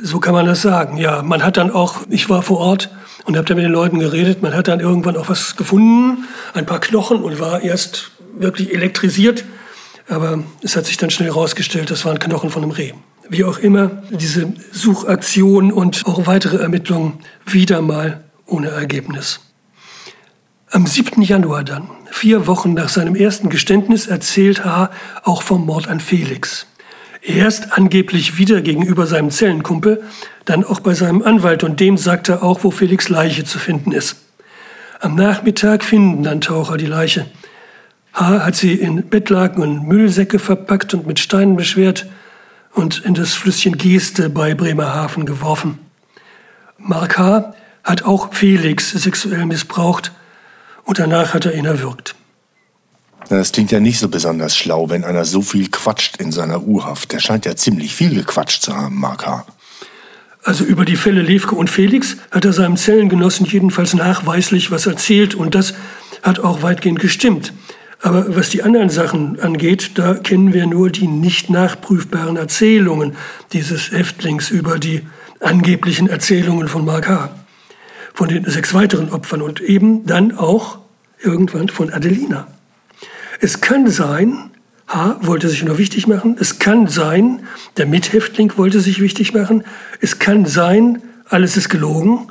So 0.01 0.19
kann 0.19 0.33
man 0.33 0.45
das 0.45 0.61
sagen, 0.61 0.97
ja. 0.97 1.23
Man 1.23 1.43
hat 1.43 1.57
dann 1.57 1.71
auch, 1.71 2.01
ich 2.09 2.29
war 2.29 2.41
vor 2.41 2.59
Ort 2.59 2.89
und 3.25 3.35
habe 3.37 3.47
da 3.47 3.55
mit 3.55 3.63
den 3.63 3.71
Leuten 3.71 3.99
geredet, 3.99 4.41
man 4.41 4.53
hat 4.53 4.67
dann 4.67 4.79
irgendwann 4.79 5.17
auch 5.17 5.29
was 5.29 5.55
gefunden, 5.55 6.25
ein 6.53 6.65
paar 6.65 6.79
Knochen 6.79 7.21
und 7.21 7.39
war 7.39 7.61
erst 7.61 8.11
wirklich 8.37 8.73
elektrisiert. 8.73 9.45
Aber 10.07 10.43
es 10.61 10.75
hat 10.75 10.85
sich 10.85 10.97
dann 10.97 11.09
schnell 11.09 11.29
herausgestellt, 11.29 11.89
das 11.89 12.05
waren 12.05 12.19
Knochen 12.19 12.49
von 12.49 12.63
einem 12.63 12.71
Reh. 12.71 12.93
Wie 13.27 13.43
auch 13.43 13.57
immer, 13.57 14.03
diese 14.11 14.53
Suchaktion 14.71 15.71
und 15.71 16.05
auch 16.05 16.27
weitere 16.27 16.57
Ermittlungen 16.57 17.19
wieder 17.45 17.81
mal 17.81 18.23
ohne 18.45 18.69
Ergebnis. 18.69 19.39
Am 20.69 20.85
7. 20.85 21.21
Januar 21.23 21.63
dann, 21.63 21.89
vier 22.11 22.45
Wochen 22.47 22.73
nach 22.73 22.89
seinem 22.89 23.15
ersten 23.15 23.49
Geständnis, 23.49 24.07
erzählt 24.07 24.63
H. 24.63 24.91
auch 25.23 25.41
vom 25.41 25.65
Mord 25.65 25.87
an 25.87 25.99
Felix. 25.99 26.67
Erst 27.21 27.75
angeblich 27.75 28.37
wieder 28.37 28.61
gegenüber 28.61 29.07
seinem 29.07 29.31
Zellenkumpel, 29.31 30.03
dann 30.45 30.63
auch 30.63 30.79
bei 30.79 30.93
seinem 30.93 31.23
Anwalt 31.23 31.63
und 31.63 31.79
dem 31.79 31.97
sagt 31.97 32.29
er 32.29 32.43
auch, 32.43 32.63
wo 32.63 32.69
Felix 32.69 33.09
Leiche 33.09 33.45
zu 33.45 33.57
finden 33.57 33.91
ist. 33.91 34.17
Am 34.99 35.15
Nachmittag 35.15 35.83
finden 35.83 36.23
dann 36.23 36.41
Taucher 36.41 36.77
die 36.77 36.85
Leiche. 36.85 37.25
H. 38.15 38.45
hat 38.45 38.55
sie 38.55 38.73
in 38.73 39.09
Bettlaken 39.09 39.61
und 39.61 39.87
Müllsäcke 39.87 40.39
verpackt 40.39 40.93
und 40.93 41.05
mit 41.05 41.19
Steinen 41.19 41.57
beschwert 41.57 42.07
und 42.73 43.03
in 43.03 43.13
das 43.13 43.33
Flüsschen 43.33 43.77
Geste 43.77 44.29
bei 44.29 44.53
Bremerhaven 44.55 45.25
geworfen. 45.25 45.79
Mark 46.77 47.17
H. 47.17 47.53
hat 47.83 48.03
auch 48.03 48.33
Felix 48.33 48.91
sexuell 48.91 49.45
missbraucht 49.45 50.13
und 50.85 50.97
danach 50.97 51.33
hat 51.33 51.45
er 51.45 51.55
ihn 51.55 51.65
erwürgt. 51.65 52.15
Das 53.27 53.51
klingt 53.51 53.71
ja 53.71 53.81
nicht 53.81 53.99
so 53.99 54.07
besonders 54.07 54.55
schlau, 54.55 54.89
wenn 54.89 55.03
einer 55.03 55.25
so 55.25 55.41
viel 55.41 55.69
quatscht 55.69 56.17
in 56.17 56.31
seiner 56.31 56.63
U-Haft. 56.63 57.11
Der 57.11 57.19
scheint 57.19 57.45
ja 57.45 57.55
ziemlich 57.55 57.95
viel 57.95 58.15
gequatscht 58.15 58.61
zu 58.61 58.75
haben, 58.75 58.97
Mark 58.99 59.25
H. 59.25 59.45
Also 60.43 60.63
über 60.63 60.85
die 60.85 60.95
Fälle 60.95 61.21
Levke 61.21 61.55
und 61.55 61.69
Felix 61.69 62.15
hat 62.31 62.45
er 62.45 62.53
seinem 62.53 62.77
Zellengenossen 62.77 63.45
jedenfalls 63.45 63.93
nachweislich 63.93 64.71
was 64.71 64.85
erzählt 64.85 65.35
und 65.35 65.55
das 65.55 65.73
hat 66.21 66.39
auch 66.39 66.61
weitgehend 66.61 66.99
gestimmt. 66.99 67.51
Aber 68.01 68.35
was 68.35 68.49
die 68.49 68.63
anderen 68.63 68.89
Sachen 68.89 69.39
angeht, 69.39 69.91
da 69.95 70.15
kennen 70.15 70.53
wir 70.53 70.67
nur 70.67 70.89
die 70.89 71.07
nicht 71.07 71.49
nachprüfbaren 71.49 72.37
Erzählungen 72.37 73.15
dieses 73.53 73.91
Häftlings 73.91 74.51
über 74.51 74.79
die 74.79 75.07
angeblichen 75.39 76.07
Erzählungen 76.07 76.67
von 76.67 76.85
Mark 76.85 77.07
H. 77.07 77.29
Von 78.13 78.29
den 78.29 78.45
sechs 78.45 78.73
weiteren 78.73 79.11
Opfern 79.11 79.41
und 79.41 79.61
eben 79.61 80.05
dann 80.05 80.37
auch 80.37 80.79
irgendwann 81.21 81.69
von 81.69 81.91
Adelina. 81.91 82.47
Es 83.41 83.61
kann 83.61 83.89
sein, 83.89 84.51
H. 84.87 85.17
wollte 85.21 85.49
sich 85.49 85.63
nur 85.63 85.77
wichtig 85.77 86.07
machen. 86.07 86.37
Es 86.39 86.59
kann 86.59 86.87
sein, 86.87 87.45
der 87.77 87.85
Mithäftling 87.85 88.53
wollte 88.55 88.79
sich 88.79 89.01
wichtig 89.01 89.33
machen. 89.33 89.63
Es 89.99 90.19
kann 90.19 90.45
sein, 90.45 91.01
alles 91.27 91.57
ist 91.57 91.69
gelogen. 91.69 92.27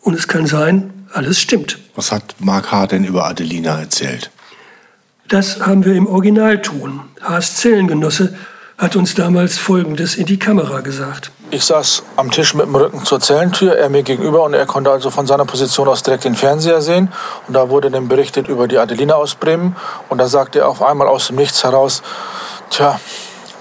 Und 0.00 0.14
es 0.14 0.28
kann 0.28 0.46
sein, 0.46 0.90
alles 1.12 1.40
stimmt. 1.40 1.78
Was 1.94 2.10
hat 2.10 2.36
Mark 2.38 2.72
H. 2.72 2.86
denn 2.86 3.04
über 3.04 3.26
Adelina 3.26 3.78
erzählt? 3.78 4.30
Das 5.30 5.60
haben 5.60 5.84
wir 5.84 5.94
im 5.94 6.08
Originalton. 6.08 7.02
H.s 7.22 7.54
Zellengenosse 7.54 8.34
hat 8.76 8.96
uns 8.96 9.14
damals 9.14 9.58
Folgendes 9.58 10.16
in 10.16 10.26
die 10.26 10.40
Kamera 10.40 10.80
gesagt. 10.80 11.30
Ich 11.52 11.64
saß 11.64 12.02
am 12.16 12.32
Tisch 12.32 12.52
mit 12.52 12.66
dem 12.66 12.74
Rücken 12.74 13.04
zur 13.04 13.20
Zellentür, 13.20 13.76
er 13.76 13.90
mir 13.90 14.02
gegenüber 14.02 14.42
und 14.42 14.54
er 14.54 14.66
konnte 14.66 14.90
also 14.90 15.08
von 15.08 15.28
seiner 15.28 15.44
Position 15.44 15.86
aus 15.86 16.02
direkt 16.02 16.24
den 16.24 16.34
Fernseher 16.34 16.82
sehen. 16.82 17.12
Und 17.46 17.54
da 17.54 17.70
wurde 17.70 17.92
dann 17.92 18.08
berichtet 18.08 18.48
über 18.48 18.66
die 18.66 18.78
Adelina 18.78 19.14
aus 19.14 19.36
Bremen. 19.36 19.76
Und 20.08 20.18
da 20.18 20.26
sagte 20.26 20.58
er 20.58 20.68
auf 20.68 20.82
einmal 20.82 21.06
aus 21.06 21.28
dem 21.28 21.36
Nichts 21.36 21.62
heraus, 21.62 22.02
tja, 22.70 22.98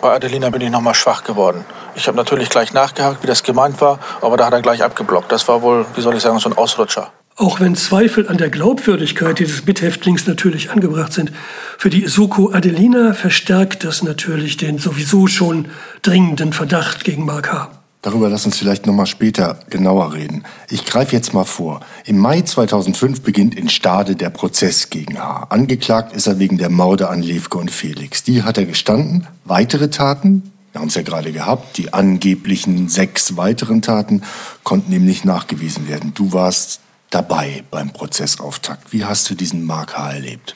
bei 0.01 0.11
Adelina 0.11 0.49
bin 0.49 0.61
ich 0.61 0.71
nochmal 0.71 0.95
schwach 0.95 1.23
geworden. 1.23 1.65
Ich 1.93 2.07
habe 2.07 2.17
natürlich 2.17 2.49
gleich 2.49 2.73
nachgehakt, 2.73 3.21
wie 3.21 3.27
das 3.27 3.43
gemeint 3.43 3.79
war, 3.79 3.99
aber 4.21 4.37
da 4.37 4.47
hat 4.47 4.53
er 4.53 4.63
gleich 4.63 4.83
abgeblockt. 4.83 5.31
Das 5.31 5.47
war 5.47 5.61
wohl, 5.61 5.85
wie 5.93 6.01
soll 6.01 6.15
ich 6.15 6.23
sagen, 6.23 6.39
so 6.39 6.49
ein 6.49 6.57
Ausrutscher. 6.57 7.11
Auch 7.39 7.61
wenn 7.61 7.73
Zweifel 7.75 8.27
an 8.27 8.37
der 8.37 8.49
Glaubwürdigkeit 8.49 9.39
dieses 9.39 9.65
Mithäftlings 9.65 10.27
natürlich 10.27 10.71
angebracht 10.71 11.13
sind, 11.13 11.31
für 11.77 11.89
die 11.89 12.05
Soko 12.05 12.51
Adelina 12.51 13.13
verstärkt 13.13 13.85
das 13.85 14.03
natürlich 14.03 14.57
den 14.57 14.77
sowieso 14.77 15.25
schon 15.27 15.69
dringenden 16.01 16.51
Verdacht 16.51 17.05
gegen 17.05 17.23
Mark 17.23 17.49
H. 17.49 17.69
Darüber 18.01 18.27
lass 18.27 18.45
uns 18.45 18.57
vielleicht 18.57 18.85
noch 18.87 18.93
mal 18.93 19.05
später 19.05 19.57
genauer 19.69 20.11
reden. 20.11 20.43
Ich 20.69 20.83
greife 20.83 21.15
jetzt 21.15 21.33
mal 21.33 21.45
vor. 21.45 21.79
Im 22.03 22.17
Mai 22.17 22.41
2005 22.41 23.21
beginnt 23.21 23.55
in 23.55 23.69
Stade 23.69 24.17
der 24.17 24.31
Prozess 24.31 24.89
gegen 24.89 25.17
H. 25.17 25.47
Angeklagt 25.49 26.13
ist 26.13 26.27
er 26.27 26.39
wegen 26.39 26.57
der 26.57 26.69
Morde 26.69 27.07
an 27.07 27.21
Levke 27.21 27.57
und 27.57 27.71
Felix. 27.71 28.21
Die 28.21 28.43
hat 28.43 28.57
er 28.57 28.65
gestanden. 28.65 29.27
Weitere 29.45 29.89
Taten, 29.89 30.51
Wir 30.73 30.81
haben 30.81 30.89
es 30.89 30.95
ja 30.95 31.03
gerade 31.03 31.31
gehabt, 31.31 31.77
die 31.77 31.93
angeblichen 31.93 32.89
sechs 32.89 33.37
weiteren 33.37 33.81
Taten 33.81 34.23
konnten 34.63 34.91
ihm 34.91 35.05
nicht 35.05 35.23
nachgewiesen 35.23 35.87
werden. 35.87 36.13
Du 36.13 36.33
warst 36.33 36.81
dabei 37.09 37.63
beim 37.71 37.91
Prozessauftakt. 37.91 38.93
Wie 38.93 39.05
hast 39.05 39.29
du 39.29 39.35
diesen 39.35 39.65
Mark 39.65 39.97
H. 39.97 40.13
erlebt? 40.13 40.55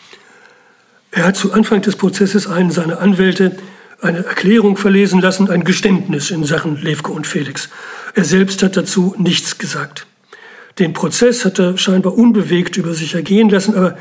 Er 1.12 1.26
hat 1.26 1.36
zu 1.36 1.54
Anfang 1.54 1.82
des 1.82 1.96
Prozesses 1.96 2.48
einen 2.48 2.72
seiner 2.72 3.00
Anwälte 3.00 3.58
eine 4.02 4.26
Erklärung 4.26 4.78
verlesen 4.78 5.22
lassen, 5.22 5.50
ein 5.50 5.64
Geständnis 5.64 6.32
in 6.32 6.44
Sachen 6.44 6.82
Levko 6.82 7.14
und 7.14 7.26
Felix. 7.26 7.70
Er 8.16 8.26
selbst 8.26 8.62
hat 8.64 8.76
dazu 8.76 9.16
nichts 9.18 9.58
gesagt. 9.58 10.06
Den 10.80 10.94
Prozess 10.94 11.46
hat 11.46 11.60
er 11.60 11.78
scheinbar 11.78 12.18
unbewegt 12.18 12.78
über 12.78 12.94
sich 12.94 13.14
ergehen 13.14 13.50
lassen, 13.50 13.76
aber 13.76 13.98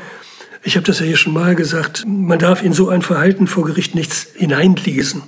ich 0.63 0.75
habe 0.75 0.85
das 0.85 0.99
ja 0.99 1.05
hier 1.05 1.17
schon 1.17 1.33
mal 1.33 1.55
gesagt, 1.55 2.03
man 2.07 2.39
darf 2.39 2.63
in 2.63 2.73
so 2.73 2.89
ein 2.89 3.01
Verhalten 3.01 3.47
vor 3.47 3.65
Gericht 3.65 3.95
nichts 3.95 4.27
hineinlesen. 4.33 5.23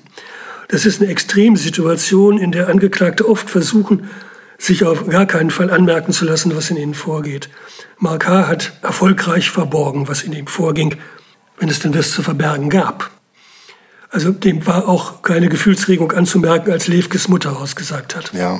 Das 0.69 0.85
ist 0.85 1.01
eine 1.01 1.11
Extremsituation, 1.11 2.37
in 2.37 2.51
der 2.51 2.69
Angeklagte 2.69 3.29
oft 3.29 3.49
versuchen, 3.49 4.09
sich 4.57 4.83
auf 4.83 5.07
gar 5.07 5.25
keinen 5.25 5.51
Fall 5.51 5.69
anmerken 5.69 6.11
zu 6.11 6.25
lassen, 6.25 6.55
was 6.55 6.69
in 6.69 6.77
ihnen 6.77 6.93
vorgeht. 6.93 7.49
Mark 7.97 8.27
H. 8.27 8.47
hat 8.47 8.73
erfolgreich 8.81 9.49
verborgen, 9.49 10.07
was 10.07 10.23
in 10.23 10.33
ihm 10.33 10.47
vorging, 10.47 10.95
wenn 11.57 11.69
es 11.69 11.79
denn 11.79 11.95
was 11.95 12.11
zu 12.11 12.21
verbergen 12.21 12.69
gab. 12.69 13.11
Also 14.09 14.31
dem 14.31 14.65
war 14.65 14.87
auch 14.87 15.21
keine 15.23 15.49
Gefühlsregung 15.49 16.11
anzumerken, 16.13 16.71
als 16.71 16.87
Levkes 16.87 17.27
Mutter 17.27 17.59
ausgesagt 17.59 18.15
hat. 18.15 18.31
Ja, 18.33 18.59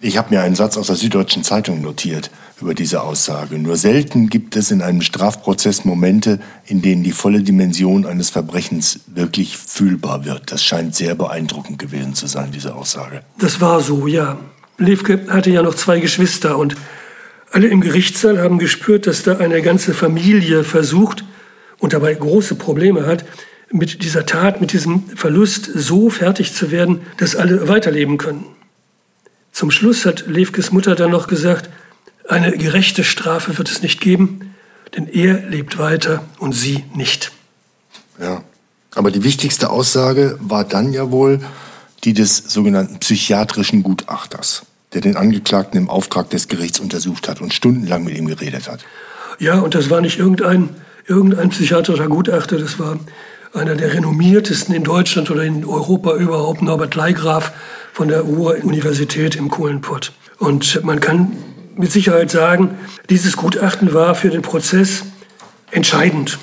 ich 0.00 0.18
habe 0.18 0.34
mir 0.34 0.42
einen 0.42 0.54
Satz 0.54 0.76
aus 0.76 0.88
der 0.88 0.96
Süddeutschen 0.96 1.44
Zeitung 1.44 1.80
notiert 1.80 2.30
über 2.60 2.74
diese 2.74 3.02
Aussage. 3.02 3.58
Nur 3.58 3.76
selten 3.76 4.28
gibt 4.28 4.56
es 4.56 4.70
in 4.70 4.82
einem 4.82 5.00
Strafprozess 5.00 5.84
Momente, 5.84 6.40
in 6.66 6.82
denen 6.82 7.02
die 7.02 7.12
volle 7.12 7.42
Dimension 7.42 8.06
eines 8.06 8.30
Verbrechens 8.30 9.00
wirklich 9.06 9.56
fühlbar 9.56 10.24
wird. 10.24 10.52
Das 10.52 10.62
scheint 10.64 10.94
sehr 10.94 11.14
beeindruckend 11.14 11.78
gewesen 11.78 12.14
zu 12.14 12.26
sein, 12.26 12.50
diese 12.52 12.74
Aussage. 12.74 13.22
Das 13.38 13.60
war 13.60 13.80
so, 13.80 14.06
ja. 14.06 14.38
Levke 14.78 15.26
hatte 15.28 15.50
ja 15.50 15.62
noch 15.62 15.74
zwei 15.74 16.00
Geschwister 16.00 16.58
und 16.58 16.74
alle 17.52 17.68
im 17.68 17.80
Gerichtssaal 17.80 18.40
haben 18.40 18.58
gespürt, 18.58 19.06
dass 19.06 19.22
da 19.22 19.36
eine 19.36 19.62
ganze 19.62 19.94
Familie 19.94 20.64
versucht 20.64 21.24
und 21.78 21.92
dabei 21.92 22.14
große 22.14 22.56
Probleme 22.56 23.06
hat, 23.06 23.24
mit 23.70 24.02
dieser 24.02 24.26
Tat, 24.26 24.60
mit 24.60 24.72
diesem 24.72 25.08
Verlust 25.16 25.70
so 25.74 26.10
fertig 26.10 26.52
zu 26.54 26.70
werden, 26.70 27.02
dass 27.16 27.36
alle 27.36 27.68
weiterleben 27.68 28.18
können. 28.18 28.46
Zum 29.52 29.70
Schluss 29.70 30.04
hat 30.04 30.26
Levkes 30.26 30.72
Mutter 30.72 30.94
dann 30.94 31.10
noch 31.10 31.28
gesagt, 31.28 31.70
eine 32.28 32.52
gerechte 32.52 33.04
Strafe 33.04 33.58
wird 33.58 33.70
es 33.70 33.82
nicht 33.82 34.00
geben, 34.00 34.54
denn 34.96 35.06
er 35.06 35.48
lebt 35.48 35.78
weiter 35.78 36.24
und 36.38 36.52
sie 36.52 36.84
nicht. 36.94 37.32
Ja, 38.20 38.42
aber 38.94 39.10
die 39.10 39.24
wichtigste 39.24 39.70
Aussage 39.70 40.38
war 40.40 40.64
dann 40.64 40.92
ja 40.92 41.10
wohl 41.10 41.40
die 42.04 42.12
des 42.12 42.36
sogenannten 42.36 42.98
psychiatrischen 42.98 43.82
Gutachters, 43.82 44.66
der 44.92 45.00
den 45.00 45.16
Angeklagten 45.16 45.78
im 45.78 45.88
Auftrag 45.88 46.30
des 46.30 46.48
Gerichts 46.48 46.80
untersucht 46.80 47.28
hat 47.28 47.40
und 47.40 47.54
stundenlang 47.54 48.04
mit 48.04 48.16
ihm 48.16 48.26
geredet 48.26 48.68
hat. 48.68 48.84
Ja, 49.38 49.58
und 49.58 49.74
das 49.74 49.90
war 49.90 50.00
nicht 50.00 50.18
irgendein, 50.18 50.70
irgendein 51.06 51.50
psychiatrischer 51.50 52.08
Gutachter, 52.08 52.58
das 52.58 52.78
war 52.78 52.98
einer 53.54 53.76
der 53.76 53.94
renommiertesten 53.94 54.74
in 54.74 54.84
Deutschland 54.84 55.30
oder 55.30 55.44
in 55.44 55.64
Europa 55.64 56.16
überhaupt, 56.16 56.62
Norbert 56.62 56.94
Leigraf 56.94 57.52
von 57.92 58.08
der 58.08 58.22
Ruhr-Universität 58.22 59.36
im 59.36 59.48
Kohlenpott. 59.48 60.12
Und 60.38 60.84
man 60.84 61.00
kann 61.00 61.32
mit 61.76 61.92
Sicherheit 61.92 62.30
sagen, 62.30 62.76
dieses 63.10 63.36
Gutachten 63.36 63.94
war 63.94 64.14
für 64.14 64.30
den 64.30 64.42
Prozess 64.42 65.04
entscheidend. 65.70 66.38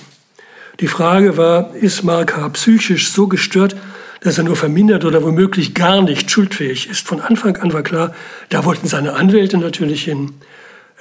Die 0.79 0.87
Frage 0.87 1.37
war, 1.37 1.75
ist 1.75 2.03
Mark 2.03 2.35
H. 2.37 2.49
psychisch 2.49 3.11
so 3.11 3.27
gestört, 3.27 3.75
dass 4.21 4.37
er 4.37 4.43
nur 4.43 4.55
vermindert 4.55 5.03
oder 5.03 5.23
womöglich 5.23 5.73
gar 5.73 6.01
nicht 6.01 6.31
schuldfähig 6.31 6.89
ist. 6.89 7.05
Von 7.05 7.19
Anfang 7.19 7.57
an 7.57 7.73
war 7.73 7.83
klar, 7.83 8.13
da 8.49 8.63
wollten 8.63 8.87
seine 8.87 9.13
Anwälte 9.13 9.57
natürlich 9.57 10.03
hin. 10.05 10.33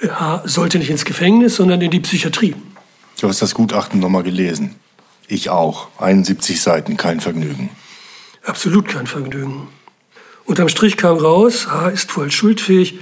H. 0.01 0.41
sollte 0.45 0.79
nicht 0.79 0.89
ins 0.89 1.05
Gefängnis, 1.05 1.55
sondern 1.55 1.79
in 1.81 1.91
die 1.91 1.99
Psychiatrie. 1.99 2.55
Du 3.19 3.27
hast 3.27 3.41
das 3.41 3.53
Gutachten 3.53 3.99
nochmal 3.99 4.23
gelesen. 4.23 4.75
Ich 5.27 5.49
auch. 5.49 5.87
71 5.99 6.59
Seiten, 6.59 6.97
kein 6.97 7.21
Vergnügen. 7.21 7.69
Absolut 8.43 8.87
kein 8.87 9.05
Vergnügen. 9.05 9.67
Unterm 10.45 10.67
Strich 10.67 10.97
kam 10.97 11.17
raus, 11.17 11.67
H. 11.69 11.89
ist 11.89 12.11
voll 12.11 12.31
schuldfähig, 12.31 12.99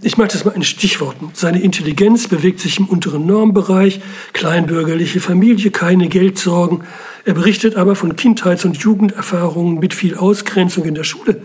ich 0.00 0.16
mache 0.16 0.28
das 0.28 0.44
mal 0.44 0.52
in 0.52 0.62
Stichworten. 0.62 1.30
Seine 1.34 1.60
Intelligenz 1.60 2.28
bewegt 2.28 2.60
sich 2.60 2.78
im 2.78 2.86
unteren 2.86 3.26
Normbereich, 3.26 4.00
kleinbürgerliche 4.32 5.20
Familie, 5.20 5.72
keine 5.72 6.08
Geldsorgen. 6.08 6.84
Er 7.24 7.34
berichtet 7.34 7.76
aber 7.76 7.94
von 7.94 8.16
Kindheits- 8.16 8.64
und 8.64 8.76
Jugenderfahrungen 8.76 9.78
mit 9.78 9.94
viel 9.94 10.16
Ausgrenzung 10.16 10.84
in 10.84 10.94
der 10.94 11.04
Schule 11.04 11.42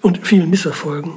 und 0.00 0.26
vielen 0.26 0.50
Misserfolgen. 0.50 1.12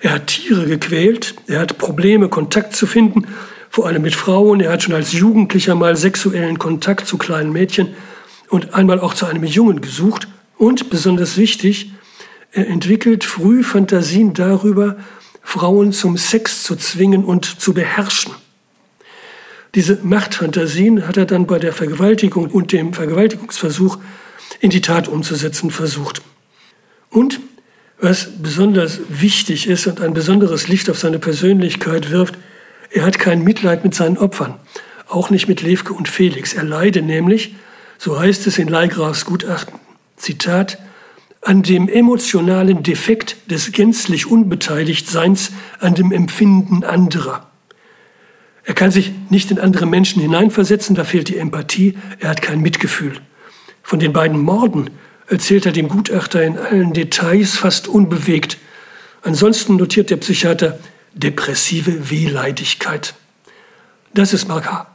Er 0.00 0.12
hat 0.12 0.28
Tiere 0.28 0.66
gequält, 0.66 1.34
er 1.46 1.60
hat 1.60 1.78
Probleme, 1.78 2.28
Kontakt 2.28 2.76
zu 2.76 2.86
finden, 2.86 3.26
vor 3.70 3.86
allem 3.86 4.02
mit 4.02 4.14
Frauen. 4.14 4.60
Er 4.60 4.72
hat 4.72 4.82
schon 4.82 4.94
als 4.94 5.12
Jugendlicher 5.12 5.74
mal 5.74 5.96
sexuellen 5.96 6.58
Kontakt 6.58 7.06
zu 7.06 7.18
kleinen 7.18 7.52
Mädchen 7.52 7.94
und 8.48 8.74
einmal 8.74 9.00
auch 9.00 9.14
zu 9.14 9.26
einem 9.26 9.44
Jungen 9.44 9.80
gesucht. 9.80 10.28
Und 10.56 10.90
besonders 10.90 11.36
wichtig, 11.36 11.92
er 12.52 12.68
entwickelt 12.68 13.24
früh 13.24 13.62
Fantasien 13.62 14.32
darüber, 14.32 14.96
Frauen 15.42 15.92
zum 15.92 16.16
Sex 16.16 16.62
zu 16.62 16.76
zwingen 16.76 17.24
und 17.24 17.44
zu 17.44 17.74
beherrschen. 17.74 18.32
Diese 19.76 19.98
Machtfantasien 20.02 21.06
hat 21.06 21.18
er 21.18 21.26
dann 21.26 21.46
bei 21.46 21.58
der 21.58 21.74
Vergewaltigung 21.74 22.50
und 22.50 22.72
dem 22.72 22.94
Vergewaltigungsversuch 22.94 23.98
in 24.58 24.70
die 24.70 24.80
Tat 24.80 25.06
umzusetzen 25.06 25.70
versucht. 25.70 26.22
Und 27.10 27.40
was 28.00 28.30
besonders 28.42 29.00
wichtig 29.10 29.68
ist 29.68 29.86
und 29.86 30.00
ein 30.00 30.14
besonderes 30.14 30.66
Licht 30.68 30.88
auf 30.88 30.98
seine 30.98 31.18
Persönlichkeit 31.18 32.10
wirft, 32.10 32.38
er 32.90 33.04
hat 33.04 33.18
kein 33.18 33.44
Mitleid 33.44 33.84
mit 33.84 33.94
seinen 33.94 34.16
Opfern, 34.16 34.54
auch 35.08 35.28
nicht 35.28 35.46
mit 35.46 35.60
Levke 35.60 35.92
und 35.92 36.08
Felix. 36.08 36.54
Er 36.54 36.64
leide 36.64 37.02
nämlich, 37.02 37.54
so 37.98 38.18
heißt 38.18 38.46
es 38.46 38.56
in 38.56 38.68
Leigrafs 38.68 39.26
Gutachten, 39.26 39.78
Zitat, 40.16 40.78
an 41.42 41.62
dem 41.62 41.88
emotionalen 41.90 42.82
Defekt 42.82 43.50
des 43.50 43.72
gänzlich 43.72 44.26
Unbeteiligtseins, 44.26 45.52
an 45.80 45.94
dem 45.94 46.12
Empfinden 46.12 46.82
anderer. 46.82 47.45
Er 48.66 48.74
kann 48.74 48.90
sich 48.90 49.12
nicht 49.30 49.52
in 49.52 49.60
andere 49.60 49.86
Menschen 49.86 50.20
hineinversetzen, 50.20 50.96
da 50.96 51.04
fehlt 51.04 51.28
die 51.28 51.38
Empathie, 51.38 51.96
er 52.18 52.30
hat 52.30 52.42
kein 52.42 52.60
Mitgefühl. 52.60 53.20
Von 53.82 54.00
den 54.00 54.12
beiden 54.12 54.40
Morden 54.40 54.90
erzählt 55.28 55.66
er 55.66 55.72
dem 55.72 55.88
Gutachter 55.88 56.42
in 56.42 56.58
allen 56.58 56.92
Details 56.92 57.56
fast 57.56 57.86
unbewegt. 57.86 58.58
Ansonsten 59.22 59.76
notiert 59.76 60.10
der 60.10 60.16
Psychiater 60.16 60.80
depressive 61.14 62.10
Wehleidigkeit. 62.10 63.14
Das 64.12 64.32
ist 64.32 64.48
Mark 64.48 64.66
H. 64.66 64.88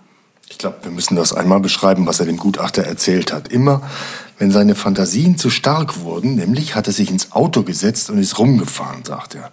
Ich 0.50 0.58
glaube, 0.58 0.80
wir 0.84 0.92
müssen 0.92 1.16
das 1.16 1.32
einmal 1.32 1.62
beschreiben, 1.62 2.06
was 2.06 2.20
er 2.20 2.26
dem 2.26 2.36
Gutachter 2.36 2.84
erzählt 2.84 3.32
hat. 3.32 3.48
Immer 3.48 3.90
wenn 4.38 4.52
seine 4.52 4.76
Fantasien 4.76 5.38
zu 5.38 5.50
stark 5.50 6.02
wurden, 6.02 6.36
nämlich 6.36 6.76
hat 6.76 6.88
er 6.88 6.94
sich 6.94 7.10
ins 7.10 7.32
Auto 7.32 7.64
gesetzt 7.64 8.10
und 8.10 8.18
ist 8.18 8.38
rumgefahren, 8.38 9.06
sagt 9.06 9.36
er. 9.36 9.52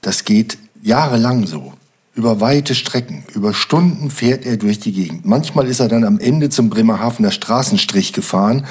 Das 0.00 0.24
geht 0.24 0.58
jahrelang 0.80 1.46
so. 1.46 1.72
Über 2.14 2.40
weite 2.40 2.74
Strecken, 2.74 3.24
über 3.34 3.54
Stunden 3.54 4.10
fährt 4.10 4.44
er 4.44 4.58
durch 4.58 4.78
die 4.78 4.92
Gegend. 4.92 5.24
Manchmal 5.24 5.66
ist 5.66 5.80
er 5.80 5.88
dann 5.88 6.04
am 6.04 6.18
Ende 6.18 6.50
zum 6.50 6.68
Bremerhavener 6.68 7.30
Straßenstrich 7.30 8.12
gefahren 8.12 8.66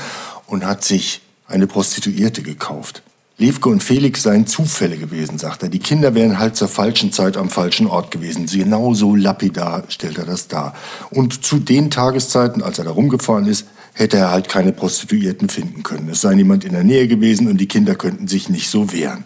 und 0.46 0.64
hat 0.64 0.84
sich 0.84 1.22
eine 1.48 1.66
Prostituierte 1.66 2.44
gekauft. 2.44 3.02
Levke 3.40 3.70
und 3.70 3.82
Felix 3.82 4.22
seien 4.22 4.46
Zufälle 4.46 4.96
gewesen, 4.96 5.40
sagt 5.40 5.64
er. 5.64 5.70
Die 5.70 5.80
Kinder 5.80 6.14
wären 6.14 6.38
halt 6.38 6.56
zur 6.56 6.68
falschen 6.68 7.12
Zeit 7.12 7.36
am 7.36 7.50
falschen 7.50 7.88
Ort 7.88 8.12
gewesen. 8.12 8.46
Genau 8.46 8.94
so 8.94 9.16
lapidar 9.16 9.86
stellt 9.88 10.20
er 10.20 10.26
das 10.26 10.48
dar. 10.48 10.76
Und 11.10 11.44
zu 11.44 11.58
den 11.58 11.90
Tageszeiten, 11.90 12.62
als 12.62 12.78
er 12.78 12.86
da 12.86 12.92
rumgefahren 12.92 13.48
ist, 13.48 13.66
hätte 13.94 14.18
er 14.18 14.30
halt 14.30 14.50
keine 14.50 14.72
Prostituierten 14.72 15.50
finden 15.50 15.82
können. 15.82 16.10
Es 16.10 16.22
sei 16.22 16.36
niemand 16.36 16.64
in 16.64 16.74
der 16.74 16.84
Nähe 16.84 17.08
gewesen 17.08 17.48
und 17.48 17.58
die 17.58 17.68
Kinder 17.68 17.96
könnten 17.96 18.28
sich 18.28 18.50
nicht 18.50 18.70
so 18.70 18.94
wehren. 18.94 19.26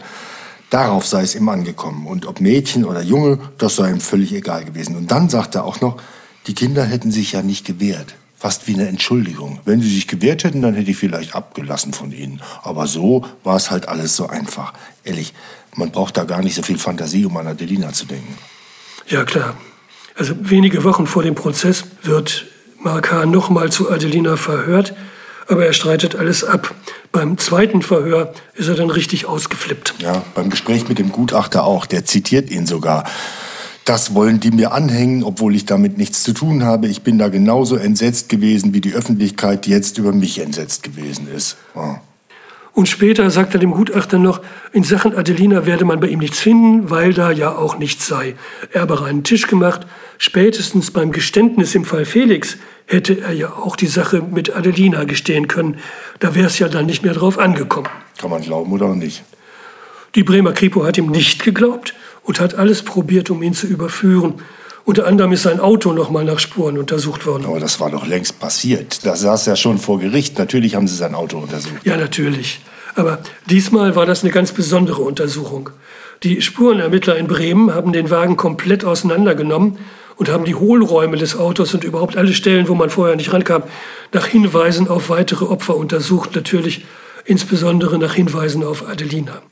Darauf 0.70 1.06
sei 1.06 1.22
es 1.22 1.34
ihm 1.34 1.48
angekommen. 1.48 2.06
Und 2.06 2.26
ob 2.26 2.40
Mädchen 2.40 2.84
oder 2.84 3.02
Junge, 3.02 3.38
das 3.58 3.76
sei 3.76 3.90
ihm 3.90 4.00
völlig 4.00 4.32
egal 4.32 4.64
gewesen. 4.64 4.96
Und 4.96 5.10
dann 5.10 5.28
sagt 5.28 5.54
er 5.54 5.64
auch 5.64 5.80
noch, 5.80 6.00
die 6.46 6.54
Kinder 6.54 6.84
hätten 6.84 7.10
sich 7.10 7.32
ja 7.32 7.42
nicht 7.42 7.64
gewehrt. 7.64 8.14
Fast 8.36 8.66
wie 8.68 8.74
eine 8.74 8.86
Entschuldigung. 8.88 9.60
Wenn 9.64 9.80
sie 9.80 9.94
sich 9.94 10.06
gewehrt 10.06 10.44
hätten, 10.44 10.62
dann 10.62 10.74
hätte 10.74 10.90
ich 10.90 10.96
vielleicht 10.96 11.34
abgelassen 11.34 11.92
von 11.92 12.12
ihnen. 12.12 12.42
Aber 12.62 12.86
so 12.86 13.24
war 13.44 13.56
es 13.56 13.70
halt 13.70 13.88
alles 13.88 14.14
so 14.14 14.28
einfach. 14.28 14.72
Ehrlich, 15.04 15.32
man 15.74 15.90
braucht 15.90 16.16
da 16.16 16.24
gar 16.24 16.42
nicht 16.42 16.54
so 16.54 16.62
viel 16.62 16.78
Fantasie, 16.78 17.24
um 17.24 17.36
an 17.36 17.46
Adelina 17.46 17.92
zu 17.92 18.06
denken. 18.06 18.36
Ja, 19.08 19.24
klar. 19.24 19.56
Also 20.16 20.34
wenige 20.40 20.84
Wochen 20.84 21.06
vor 21.06 21.22
dem 21.22 21.34
Prozess 21.34 21.84
wird 22.02 22.46
Mark 22.82 23.12
H. 23.12 23.26
nochmal 23.26 23.70
zu 23.70 23.90
Adelina 23.90 24.36
verhört, 24.36 24.94
aber 25.48 25.66
er 25.66 25.72
streitet 25.72 26.16
alles 26.16 26.44
ab. 26.44 26.74
Beim 27.16 27.38
zweiten 27.38 27.80
Verhör 27.80 28.34
ist 28.56 28.68
er 28.68 28.74
dann 28.74 28.90
richtig 28.90 29.24
ausgeflippt. 29.24 29.94
Ja, 30.00 30.22
beim 30.34 30.50
Gespräch 30.50 30.86
mit 30.86 30.98
dem 30.98 31.10
Gutachter 31.10 31.64
auch. 31.64 31.86
Der 31.86 32.04
zitiert 32.04 32.50
ihn 32.50 32.66
sogar. 32.66 33.04
Das 33.86 34.14
wollen 34.14 34.38
die 34.38 34.50
mir 34.50 34.72
anhängen, 34.72 35.24
obwohl 35.24 35.54
ich 35.54 35.64
damit 35.64 35.96
nichts 35.96 36.22
zu 36.22 36.34
tun 36.34 36.62
habe. 36.62 36.88
Ich 36.88 37.04
bin 37.04 37.16
da 37.16 37.28
genauso 37.28 37.76
entsetzt 37.76 38.28
gewesen, 38.28 38.74
wie 38.74 38.82
die 38.82 38.92
Öffentlichkeit 38.92 39.66
jetzt 39.66 39.96
über 39.96 40.12
mich 40.12 40.40
entsetzt 40.40 40.82
gewesen 40.82 41.26
ist. 41.34 41.56
Ja. 41.74 42.02
Und 42.74 42.86
später 42.86 43.30
sagt 43.30 43.54
er 43.54 43.60
dem 43.60 43.70
Gutachter 43.70 44.18
noch, 44.18 44.42
in 44.74 44.84
Sachen 44.84 45.16
Adelina 45.16 45.64
werde 45.64 45.86
man 45.86 46.00
bei 46.00 46.08
ihm 46.08 46.18
nichts 46.18 46.38
finden, 46.38 46.90
weil 46.90 47.14
da 47.14 47.30
ja 47.30 47.56
auch 47.56 47.78
nichts 47.78 48.06
sei. 48.06 48.34
Er 48.74 48.82
habe 48.82 49.00
reinen 49.00 49.24
Tisch 49.24 49.46
gemacht. 49.46 49.86
Spätestens 50.18 50.90
beim 50.90 51.12
Geständnis 51.12 51.74
im 51.74 51.84
Fall 51.84 52.04
Felix 52.04 52.56
hätte 52.86 53.20
er 53.20 53.32
ja 53.32 53.52
auch 53.52 53.76
die 53.76 53.86
Sache 53.86 54.22
mit 54.22 54.54
Adelina 54.54 55.04
gestehen 55.04 55.48
können. 55.48 55.78
Da 56.20 56.34
wäre 56.34 56.46
es 56.46 56.58
ja 56.58 56.68
dann 56.68 56.86
nicht 56.86 57.02
mehr 57.02 57.14
drauf 57.14 57.38
angekommen. 57.38 57.88
Kann 58.18 58.30
man 58.30 58.42
glauben 58.42 58.72
oder 58.72 58.94
nicht? 58.94 59.24
Die 60.14 60.22
Bremer 60.22 60.52
Kripo 60.52 60.84
hat 60.84 60.96
ihm 60.96 61.10
nicht 61.10 61.44
geglaubt 61.44 61.94
und 62.22 62.40
hat 62.40 62.54
alles 62.54 62.82
probiert, 62.82 63.28
um 63.28 63.42
ihn 63.42 63.52
zu 63.52 63.66
überführen. 63.66 64.34
Unter 64.84 65.06
anderem 65.06 65.32
ist 65.32 65.42
sein 65.42 65.58
Auto 65.58 65.92
noch 65.92 66.10
mal 66.10 66.24
nach 66.24 66.38
Spuren 66.38 66.78
untersucht 66.78 67.26
worden. 67.26 67.44
Aber 67.44 67.58
das 67.58 67.80
war 67.80 67.90
doch 67.90 68.06
längst 68.06 68.38
passiert. 68.38 69.04
Da 69.04 69.16
saß 69.16 69.48
er 69.48 69.56
schon 69.56 69.78
vor 69.78 69.98
Gericht. 69.98 70.38
Natürlich 70.38 70.76
haben 70.76 70.86
sie 70.86 70.94
sein 70.94 71.14
Auto 71.14 71.38
untersucht. 71.38 71.84
Ja, 71.84 71.96
natürlich. 71.96 72.60
Aber 72.94 73.18
diesmal 73.50 73.96
war 73.96 74.06
das 74.06 74.22
eine 74.22 74.32
ganz 74.32 74.52
besondere 74.52 75.02
Untersuchung. 75.02 75.70
Die 76.22 76.40
Spurenermittler 76.40 77.16
in 77.16 77.26
Bremen 77.26 77.74
haben 77.74 77.92
den 77.92 78.10
Wagen 78.10 78.36
komplett 78.36 78.84
auseinandergenommen 78.84 79.78
und 80.16 80.30
haben 80.30 80.44
die 80.44 80.54
Hohlräume 80.54 81.16
des 81.16 81.36
Autos 81.36 81.74
und 81.74 81.84
überhaupt 81.84 82.16
alle 82.16 82.34
Stellen, 82.34 82.68
wo 82.68 82.74
man 82.74 82.90
vorher 82.90 83.16
nicht 83.16 83.32
rankam, 83.32 83.62
nach 84.12 84.26
Hinweisen 84.26 84.88
auf 84.88 85.10
weitere 85.10 85.44
Opfer 85.44 85.76
untersucht. 85.76 86.34
Natürlich 86.34 86.84
insbesondere 87.24 87.98
nach 87.98 88.14
Hinweisen 88.14 88.64
auf 88.64 88.88
Adelina. 88.88 89.42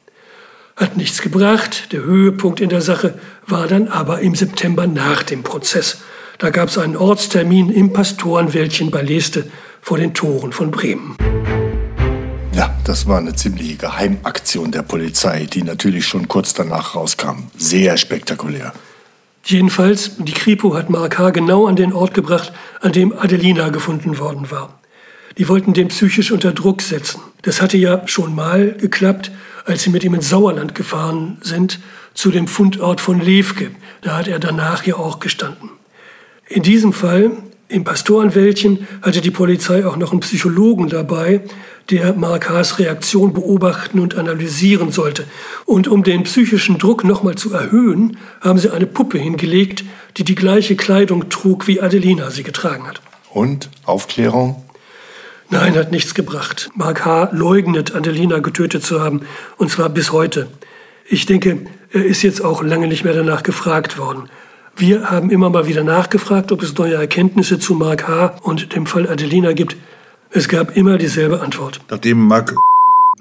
Hat 0.77 0.97
nichts 0.97 1.23
gebracht. 1.23 1.93
Der 1.93 2.03
Höhepunkt 2.03 2.61
in 2.61 2.69
der 2.69 2.81
Sache 2.81 3.19
war 3.47 3.69
dann 3.69 3.89
aber 3.89 4.21
im 4.21 4.35
September 4.35 4.87
nach 4.87 5.23
dem 5.23 5.43
Prozess. 5.43 5.99
Da 6.39 6.51
gab 6.51 6.69
es 6.69 6.79
einen 6.79 6.97
Ortstermin 6.97 7.71
im 7.71 7.93
Pastorenwäldchen 7.93 8.91
bei 8.91 9.03
Leeste 9.03 9.51
vor 9.81 9.99
den 9.99 10.15
Toren 10.15 10.53
von 10.53 10.71
Bremen. 10.71 11.17
Ja, 12.53 12.75
das 12.85 13.07
war 13.07 13.19
eine 13.19 13.35
ziemliche 13.35 13.77
Geheimaktion 13.77 14.73
der 14.73 14.83
Polizei, 14.83 15.47
die 15.47 15.63
natürlich 15.63 16.07
schon 16.07 16.27
kurz 16.27 16.55
danach 16.55 16.97
rauskam. 16.97 17.51
Sehr 17.57 17.97
spektakulär. 17.97 18.73
Jedenfalls, 19.45 20.13
die 20.19 20.33
Kripo 20.33 20.75
hat 20.75 20.89
Mark 20.89 21.19
H. 21.19 21.31
genau 21.31 21.67
an 21.67 21.77
den 21.77 21.93
Ort 21.93 22.15
gebracht, 22.15 22.53
an 22.81 22.93
dem 22.93 23.13
Adelina 23.13 23.69
gefunden 23.69 24.19
worden 24.19 24.51
war. 24.51 24.81
Die 25.37 25.49
wollten 25.49 25.75
den 25.75 25.89
psychisch 25.89 26.33
unter 26.33 26.53
Druck 26.53 26.81
setzen. 26.81 27.21
Das 27.43 27.61
hatte 27.61 27.77
ja 27.77 28.09
schon 28.09 28.35
mal 28.35 28.73
geklappt, 28.73 29.31
als 29.67 29.83
sie 29.83 29.91
mit 29.91 30.03
ihm 30.03 30.15
ins 30.15 30.31
Sauerland 30.31 30.75
gefahren 30.75 31.37
sind, 31.43 31.81
zu 32.15 32.31
dem 32.31 32.49
Fundort 32.49 33.03
von 33.03 33.21
Levke. 33.21 33.71
Da 34.01 34.17
hat 34.17 34.29
er 34.29 34.39
danach 34.39 34.87
ja 34.87 34.97
auch 34.97 35.21
gestanden. 35.21 35.69
In 36.47 36.63
diesem 36.63 36.95
Fall, 36.95 37.33
im 37.69 37.85
Pastorenwäldchen, 37.85 38.87
hatte 39.03 39.21
die 39.21 39.31
Polizei 39.31 39.87
auch 39.87 39.97
noch 39.97 40.13
einen 40.13 40.21
Psychologen 40.21 40.89
dabei, 40.89 41.41
der 41.91 42.15
Mark 42.15 42.49
Haas 42.49 42.79
Reaktion 42.79 43.33
beobachten 43.33 44.01
und 44.01 44.17
analysieren 44.17 44.91
sollte. 44.91 45.25
Und 45.65 45.89
um 45.89 46.03
den 46.03 46.25
psychischen 46.25 46.79
Druck 46.79 47.05
nochmal 47.05 47.35
zu 47.35 47.53
erhöhen, 47.53 48.19
haben 48.41 48.59
sie 48.59 48.71
eine 48.71 48.87
Puppe 48.87 49.19
hingelegt, 49.19 49.85
die 50.17 50.25
die 50.25 50.35
gleiche 50.35 50.77
Kleidung 50.77 51.29
trug, 51.29 51.67
wie 51.67 51.81
Adelina 51.81 52.31
sie 52.31 52.43
getragen 52.43 52.87
hat. 52.87 53.01
Und 53.33 53.71
Aufklärung? 53.85 54.63
Nein, 55.51 55.77
hat 55.77 55.93
nichts 55.93 56.15
gebracht. 56.15 56.71
Mark 56.75 57.05
H. 57.05 57.31
leugnet, 57.33 57.95
Adelina 57.95 58.39
getötet 58.39 58.85
zu 58.85 59.01
haben, 59.01 59.23
und 59.57 59.71
zwar 59.71 59.89
bis 59.89 60.13
heute. 60.13 60.49
Ich 61.07 61.27
denke, 61.27 61.67
er 61.93 62.05
ist 62.05 62.23
jetzt 62.23 62.43
auch 62.43 62.63
lange 62.63 62.89
nicht 62.89 63.05
mehr 63.05 63.13
danach 63.13 63.43
gefragt 63.43 63.99
worden. 63.99 64.31
Wir 64.77 65.09
haben 65.09 65.31
immer 65.31 65.51
mal 65.51 65.69
wieder 65.69 65.85
nachgefragt, 65.85 66.51
ob 66.51 66.63
es 66.63 66.77
neue 66.77 66.95
Erkenntnisse 66.95 67.61
zu 67.61 67.75
Mark 67.75 68.09
H. 68.09 68.35
und 68.43 68.75
dem 68.75 68.87
Fall 68.87 69.09
Adelina 69.09 69.53
gibt. 69.53 69.77
Es 70.31 70.49
gab 70.49 70.77
immer 70.77 70.99
dieselbe 70.99 71.41
Antwort. 71.43 71.81
Nachdem 71.89 72.27
Mark 72.27 72.57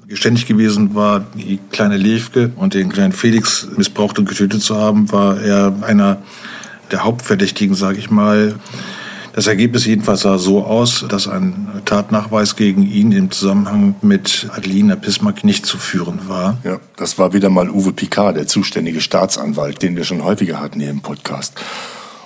geständig 0.08 0.46
gewesen 0.46 0.96
war, 0.96 1.24
die 1.34 1.60
kleine 1.70 1.96
Levke 1.96 2.50
und 2.56 2.74
den 2.74 2.90
kleinen 2.90 3.12
Felix 3.12 3.68
missbraucht 3.76 4.18
und 4.18 4.28
getötet 4.28 4.62
zu 4.62 4.76
haben, 4.76 5.12
war 5.12 5.40
er 5.40 5.72
einer 5.82 6.22
der 6.90 7.04
Hauptverdächtigen, 7.04 7.76
sage 7.76 7.98
ich 7.98 8.10
mal. 8.10 8.56
Das 9.34 9.48
Ergebnis 9.48 9.84
jedenfalls 9.84 10.20
sah 10.20 10.38
so 10.38 10.64
aus, 10.64 11.04
dass 11.08 11.26
ein 11.26 11.82
Tatnachweis 11.86 12.54
gegen 12.54 12.86
ihn 12.86 13.10
im 13.10 13.32
Zusammenhang 13.32 13.96
mit 14.00 14.46
Adelina 14.54 14.94
Bismarck 14.94 15.42
nicht 15.42 15.66
zu 15.66 15.76
führen 15.76 16.28
war. 16.28 16.58
Ja, 16.62 16.78
das 16.96 17.18
war 17.18 17.32
wieder 17.32 17.50
mal 17.50 17.68
Uwe 17.68 17.92
Picard, 17.92 18.36
der 18.36 18.46
zuständige 18.46 19.00
Staatsanwalt, 19.00 19.82
den 19.82 19.96
wir 19.96 20.04
schon 20.04 20.22
häufiger 20.22 20.60
hatten 20.60 20.78
hier 20.78 20.90
im 20.90 21.00
Podcast. 21.00 21.54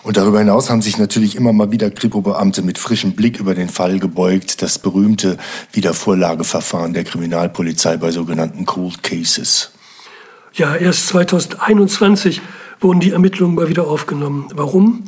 Und 0.03 0.19
darüber 0.19 0.41
hinaus 0.41 0.69
haben 0.69 0.83
sich 0.83 0.99
natürlich 0.99 1.35
immer 1.35 1.55
mal 1.55 1.73
wieder 1.73 1.91
Kripo-Beamte 1.91 2.61
mit 2.61 2.77
frischem 2.77 3.13
Blick 3.13 3.41
über 3.41 3.55
den 3.55 3.71
Fall 3.71 3.99
gebeugt, 3.99 4.61
das 4.61 4.79
berühmte 4.79 5.39
Wiedervorlageverfahren 5.73 6.93
der 6.93 7.05
Kriminalpolizei 7.05 7.97
bei 7.97 8.11
sogenannten 8.11 8.67
Cold 8.67 9.03
Cases. 9.03 9.71
Ja, 10.53 10.77
erst 10.77 11.09
2021 11.09 12.43
wurden 12.81 13.01
die 13.01 13.13
Ermittlungen 13.13 13.55
mal 13.55 13.71
wieder 13.71 13.87
aufgenommen. 13.87 14.49
Warum? 14.55 15.05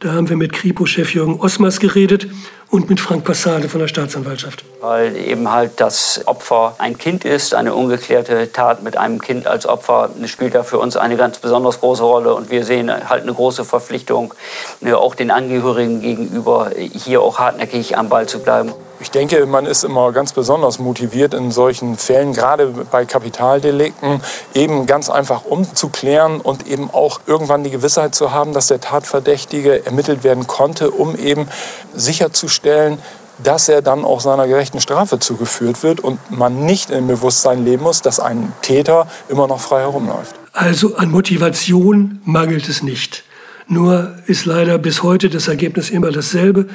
Da 0.00 0.12
haben 0.12 0.28
wir 0.28 0.36
mit 0.36 0.52
Kripo-Chef 0.52 1.14
Jürgen 1.14 1.40
Osmers 1.40 1.78
geredet 1.78 2.26
und 2.68 2.90
mit 2.90 2.98
Frank 2.98 3.24
Passade 3.24 3.68
von 3.68 3.80
der 3.80 3.88
Staatsanwaltschaft. 3.88 4.64
Weil 4.80 5.16
eben 5.16 5.50
halt 5.50 5.80
das 5.80 6.20
Opfer 6.26 6.74
ein 6.78 6.98
Kind 6.98 7.24
ist, 7.24 7.54
eine 7.54 7.74
ungeklärte 7.74 8.50
Tat 8.52 8.82
mit 8.82 8.96
einem 8.96 9.20
Kind 9.20 9.46
als 9.46 9.66
Opfer 9.66 10.10
spielt 10.26 10.54
da 10.54 10.64
für 10.64 10.78
uns 10.78 10.96
eine 10.96 11.16
ganz 11.16 11.38
besonders 11.38 11.80
große 11.80 12.02
Rolle 12.02 12.34
und 12.34 12.50
wir 12.50 12.64
sehen 12.64 12.90
halt 13.08 13.22
eine 13.22 13.32
große 13.32 13.64
Verpflichtung, 13.64 14.34
ne, 14.80 14.98
auch 14.98 15.14
den 15.14 15.30
Angehörigen 15.30 16.00
gegenüber 16.00 16.72
hier 16.76 17.22
auch 17.22 17.38
hartnäckig 17.38 17.96
am 17.96 18.08
Ball 18.08 18.26
zu 18.26 18.40
bleiben. 18.40 18.72
Ich 19.04 19.10
denke, 19.10 19.44
man 19.44 19.66
ist 19.66 19.84
immer 19.84 20.12
ganz 20.12 20.32
besonders 20.32 20.78
motiviert 20.78 21.34
in 21.34 21.50
solchen 21.50 21.98
Fällen, 21.98 22.32
gerade 22.32 22.68
bei 22.90 23.04
Kapitaldelikten, 23.04 24.22
eben 24.54 24.86
ganz 24.86 25.10
einfach 25.10 25.44
umzuklären 25.44 26.40
und 26.40 26.66
eben 26.66 26.88
auch 26.90 27.20
irgendwann 27.26 27.64
die 27.64 27.70
Gewissheit 27.70 28.14
zu 28.14 28.32
haben, 28.32 28.54
dass 28.54 28.68
der 28.68 28.80
Tatverdächtige 28.80 29.84
ermittelt 29.84 30.24
werden 30.24 30.46
konnte, 30.46 30.90
um 30.90 31.16
eben 31.16 31.48
sicherzustellen, 31.94 32.98
dass 33.42 33.68
er 33.68 33.82
dann 33.82 34.06
auch 34.06 34.22
seiner 34.22 34.48
gerechten 34.48 34.80
Strafe 34.80 35.18
zugeführt 35.18 35.82
wird 35.82 36.00
und 36.00 36.18
man 36.30 36.64
nicht 36.64 36.90
im 36.90 37.06
Bewusstsein 37.06 37.62
leben 37.62 37.82
muss, 37.82 38.00
dass 38.00 38.20
ein 38.20 38.54
Täter 38.62 39.06
immer 39.28 39.46
noch 39.46 39.60
frei 39.60 39.80
herumläuft. 39.80 40.34
Also 40.54 40.96
an 40.96 41.10
Motivation 41.10 42.22
mangelt 42.24 42.70
es 42.70 42.82
nicht. 42.82 43.22
Nur 43.68 44.14
ist 44.26 44.46
leider 44.46 44.78
bis 44.78 45.02
heute 45.02 45.28
das 45.28 45.46
Ergebnis 45.46 45.90
immer 45.90 46.10
dasselbe. 46.10 46.68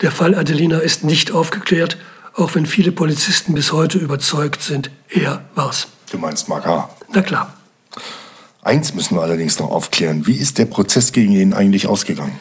Der 0.00 0.10
Fall 0.10 0.34
Adelina 0.34 0.78
ist 0.78 1.04
nicht 1.04 1.32
aufgeklärt, 1.32 1.96
auch 2.34 2.54
wenn 2.54 2.66
viele 2.66 2.92
Polizisten 2.92 3.54
bis 3.54 3.72
heute 3.72 3.98
überzeugt 3.98 4.62
sind, 4.62 4.90
er 5.08 5.44
war's. 5.54 5.88
Du 6.10 6.18
meinst 6.18 6.48
Mark 6.48 6.66
H. 6.66 6.90
Na 7.12 7.22
klar. 7.22 7.54
Eins 8.62 8.94
müssen 8.94 9.16
wir 9.16 9.22
allerdings 9.22 9.58
noch 9.58 9.70
aufklären. 9.70 10.26
Wie 10.26 10.36
ist 10.36 10.58
der 10.58 10.64
Prozess 10.64 11.12
gegen 11.12 11.32
ihn 11.32 11.52
eigentlich 11.52 11.86
ausgegangen? 11.86 12.38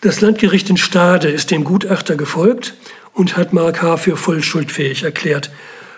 Das 0.00 0.20
Landgericht 0.20 0.70
in 0.70 0.76
Stade 0.76 1.28
ist 1.28 1.50
dem 1.50 1.64
Gutachter 1.64 2.16
gefolgt 2.16 2.74
und 3.12 3.36
hat 3.36 3.52
Mark 3.52 3.82
H. 3.82 3.96
für 3.96 4.16
voll 4.16 4.42
schuldfähig 4.42 5.02
erklärt. 5.02 5.50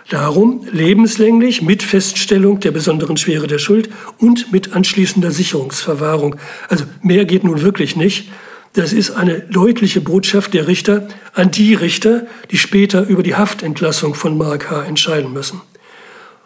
Darum 0.08 0.64
lebenslänglich 0.70 1.62
mit 1.62 1.82
Feststellung 1.82 2.60
der 2.60 2.70
besonderen 2.70 3.16
Schwere 3.16 3.48
der 3.48 3.58
Schuld 3.58 3.90
und 4.18 4.52
mit 4.52 4.74
anschließender 4.74 5.32
Sicherungsverwahrung. 5.32 6.36
Also 6.68 6.84
mehr 7.02 7.24
geht 7.24 7.42
nun 7.42 7.62
wirklich 7.62 7.96
nicht. 7.96 8.30
Das 8.76 8.92
ist 8.92 9.12
eine 9.12 9.40
deutliche 9.40 10.02
Botschaft 10.02 10.52
der 10.52 10.68
Richter 10.68 11.08
an 11.32 11.50
die 11.50 11.72
Richter, 11.72 12.26
die 12.50 12.58
später 12.58 13.06
über 13.06 13.22
die 13.22 13.34
Haftentlassung 13.34 14.12
von 14.12 14.36
Mark 14.36 14.70
H. 14.70 14.82
entscheiden 14.82 15.32
müssen. 15.32 15.62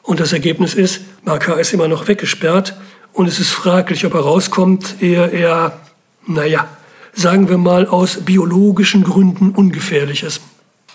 Und 0.03 0.21
das 0.21 0.33
Ergebnis 0.33 0.75
ist, 0.75 1.01
Mark 1.25 1.49
H. 1.49 1.55
ist 1.55 1.75
immer 1.75 1.89
noch 1.89 2.07
weggesperrt 2.07 2.77
und 3.13 3.27
es 3.27 3.41
ist 3.41 3.51
fraglich, 3.51 4.07
ob 4.07 4.15
er 4.15 4.21
rauskommt, 4.21 5.03
ehe 5.03 5.27
er, 5.27 5.81
naja, 6.25 6.69
sagen 7.15 7.49
wir 7.49 7.59
mal, 7.59 7.89
aus 7.89 8.21
biologischen 8.21 9.03
Gründen 9.03 9.51
ungefährlich 9.51 10.23
ist. 10.23 10.41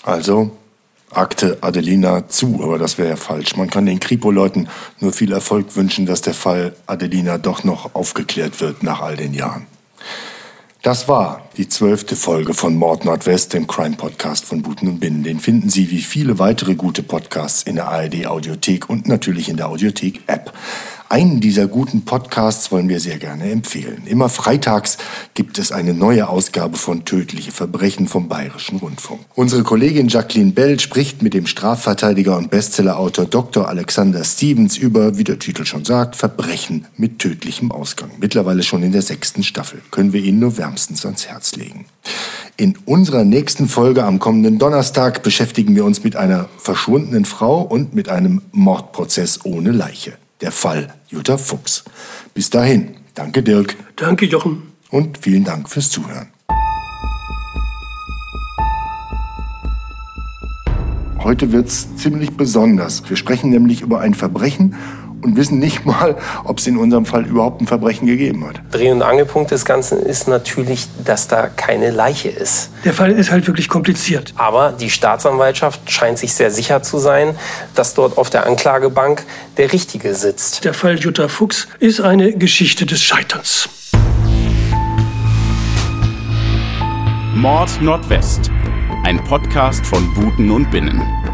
Also, 0.03 0.51
Akte 1.11 1.57
Adelina 1.59 2.29
zu, 2.29 2.61
aber 2.63 2.79
das 2.79 2.97
wäre 2.97 3.09
ja 3.09 3.15
falsch. 3.17 3.57
Man 3.57 3.69
kann 3.69 3.85
den 3.85 3.99
Kripo-Leuten 3.99 4.69
nur 5.01 5.11
viel 5.11 5.33
Erfolg 5.33 5.75
wünschen, 5.75 6.05
dass 6.05 6.21
der 6.21 6.33
Fall 6.33 6.73
Adelina 6.87 7.37
doch 7.37 7.65
noch 7.65 7.93
aufgeklärt 7.93 8.61
wird 8.61 8.83
nach 8.83 9.01
all 9.01 9.17
den 9.17 9.33
Jahren. 9.33 9.67
Das 10.85 11.07
war 11.07 11.41
die 11.57 11.67
zwölfte 11.67 12.15
Folge 12.15 12.53
von 12.53 12.75
Mord 12.75 13.05
Nordwest, 13.05 13.55
dem 13.55 13.65
Crime-Podcast 13.65 14.45
von 14.45 14.61
Buten 14.61 14.87
und 14.87 14.99
Binnen. 14.99 15.23
Den 15.23 15.39
finden 15.39 15.67
Sie 15.67 15.89
wie 15.89 16.03
viele 16.03 16.37
weitere 16.37 16.75
gute 16.75 17.01
Podcasts 17.01 17.63
in 17.63 17.73
der 17.73 17.87
ARD-Audiothek 17.87 18.87
und 18.87 19.07
natürlich 19.07 19.49
in 19.49 19.57
der 19.57 19.69
Audiothek-App. 19.69 20.53
Einen 21.15 21.39
dieser 21.39 21.67
guten 21.67 22.03
Podcasts 22.03 22.73
wollen 22.73 22.89
wir 22.89 22.99
sehr 22.99 23.17
gerne 23.17 23.49
empfehlen. 23.49 24.05
Immer 24.05 24.27
freitags 24.27 24.97
gibt 25.33 25.59
es 25.59 25.71
eine 25.71 25.93
neue 25.93 26.27
Ausgabe 26.27 26.75
von 26.75 27.05
Tödliche 27.05 27.53
Verbrechen 27.53 28.09
vom 28.09 28.27
Bayerischen 28.27 28.79
Rundfunk. 28.79 29.21
Unsere 29.33 29.63
Kollegin 29.63 30.09
Jacqueline 30.09 30.51
Bell 30.51 30.77
spricht 30.77 31.21
mit 31.21 31.33
dem 31.33 31.47
Strafverteidiger 31.47 32.35
und 32.35 32.51
Bestsellerautor 32.51 33.23
Dr. 33.27 33.69
Alexander 33.69 34.25
Stevens 34.25 34.75
über, 34.75 35.17
wie 35.17 35.23
der 35.23 35.39
Titel 35.39 35.63
schon 35.63 35.85
sagt, 35.85 36.17
Verbrechen 36.17 36.85
mit 36.97 37.19
tödlichem 37.19 37.71
Ausgang. 37.71 38.11
Mittlerweile 38.19 38.63
schon 38.63 38.83
in 38.83 38.91
der 38.91 39.01
sechsten 39.01 39.43
Staffel. 39.43 39.81
Können 39.91 40.11
wir 40.11 40.21
Ihnen 40.21 40.39
nur 40.39 40.57
wärmstens 40.57 41.05
ans 41.05 41.27
Herz 41.27 41.55
legen. 41.55 41.85
In 42.57 42.77
unserer 42.83 43.23
nächsten 43.23 43.69
Folge 43.69 44.03
am 44.03 44.19
kommenden 44.19 44.59
Donnerstag 44.59 45.23
beschäftigen 45.23 45.77
wir 45.77 45.85
uns 45.85 46.03
mit 46.03 46.17
einer 46.17 46.49
verschwundenen 46.57 47.23
Frau 47.23 47.61
und 47.61 47.95
mit 47.95 48.09
einem 48.09 48.41
Mordprozess 48.51 49.45
ohne 49.45 49.71
Leiche. 49.71 50.17
Der 50.41 50.51
Fall 50.51 50.93
Jutta 51.07 51.37
Fuchs. 51.37 51.83
Bis 52.33 52.49
dahin, 52.49 52.97
danke 53.13 53.41
Dirk. 53.41 53.75
Danke 53.95 54.25
Jochen. 54.25 54.73
Und 54.89 55.17
vielen 55.17 55.43
Dank 55.43 55.69
fürs 55.69 55.89
Zuhören. 55.89 56.27
Heute 61.19 61.51
wird's 61.51 61.87
ziemlich 61.95 62.37
besonders. 62.37 63.09
Wir 63.09 63.17
sprechen 63.17 63.49
nämlich 63.49 63.81
über 63.81 63.99
ein 63.99 64.13
Verbrechen, 64.13 64.75
und 65.25 65.35
wissen 65.35 65.59
nicht 65.59 65.85
mal, 65.85 66.15
ob 66.43 66.59
es 66.59 66.67
in 66.67 66.77
unserem 66.77 67.05
Fall 67.05 67.25
überhaupt 67.25 67.61
ein 67.61 67.67
Verbrechen 67.67 68.07
gegeben 68.07 68.45
hat. 68.47 68.61
Dreh- 68.71 68.91
und 68.91 69.01
Angelpunkt 69.01 69.51
des 69.51 69.65
Ganzen 69.65 69.99
ist 69.99 70.27
natürlich, 70.27 70.87
dass 71.03 71.27
da 71.27 71.47
keine 71.47 71.91
Leiche 71.91 72.29
ist. 72.29 72.69
Der 72.85 72.93
Fall 72.93 73.11
ist 73.11 73.31
halt 73.31 73.47
wirklich 73.47 73.67
kompliziert. 73.67 74.33
Aber 74.37 74.71
die 74.71 74.89
Staatsanwaltschaft 74.89 75.91
scheint 75.91 76.19
sich 76.19 76.33
sehr 76.33 76.51
sicher 76.51 76.83
zu 76.83 76.99
sein, 76.99 77.35
dass 77.73 77.95
dort 77.95 78.17
auf 78.17 78.29
der 78.29 78.45
Anklagebank 78.45 79.23
der 79.57 79.73
Richtige 79.73 80.13
sitzt. 80.13 80.63
Der 80.63 80.73
Fall 80.73 80.99
Jutta 80.99 81.27
Fuchs 81.27 81.67
ist 81.79 82.01
eine 82.01 82.33
Geschichte 82.33 82.85
des 82.85 83.03
Scheiterns. 83.03 83.67
Mord 87.33 87.81
Nordwest. 87.81 88.51
Ein 89.03 89.23
Podcast 89.23 89.85
von 89.85 90.13
Buten 90.13 90.49
und 90.51 90.71
Binnen. 90.71 91.24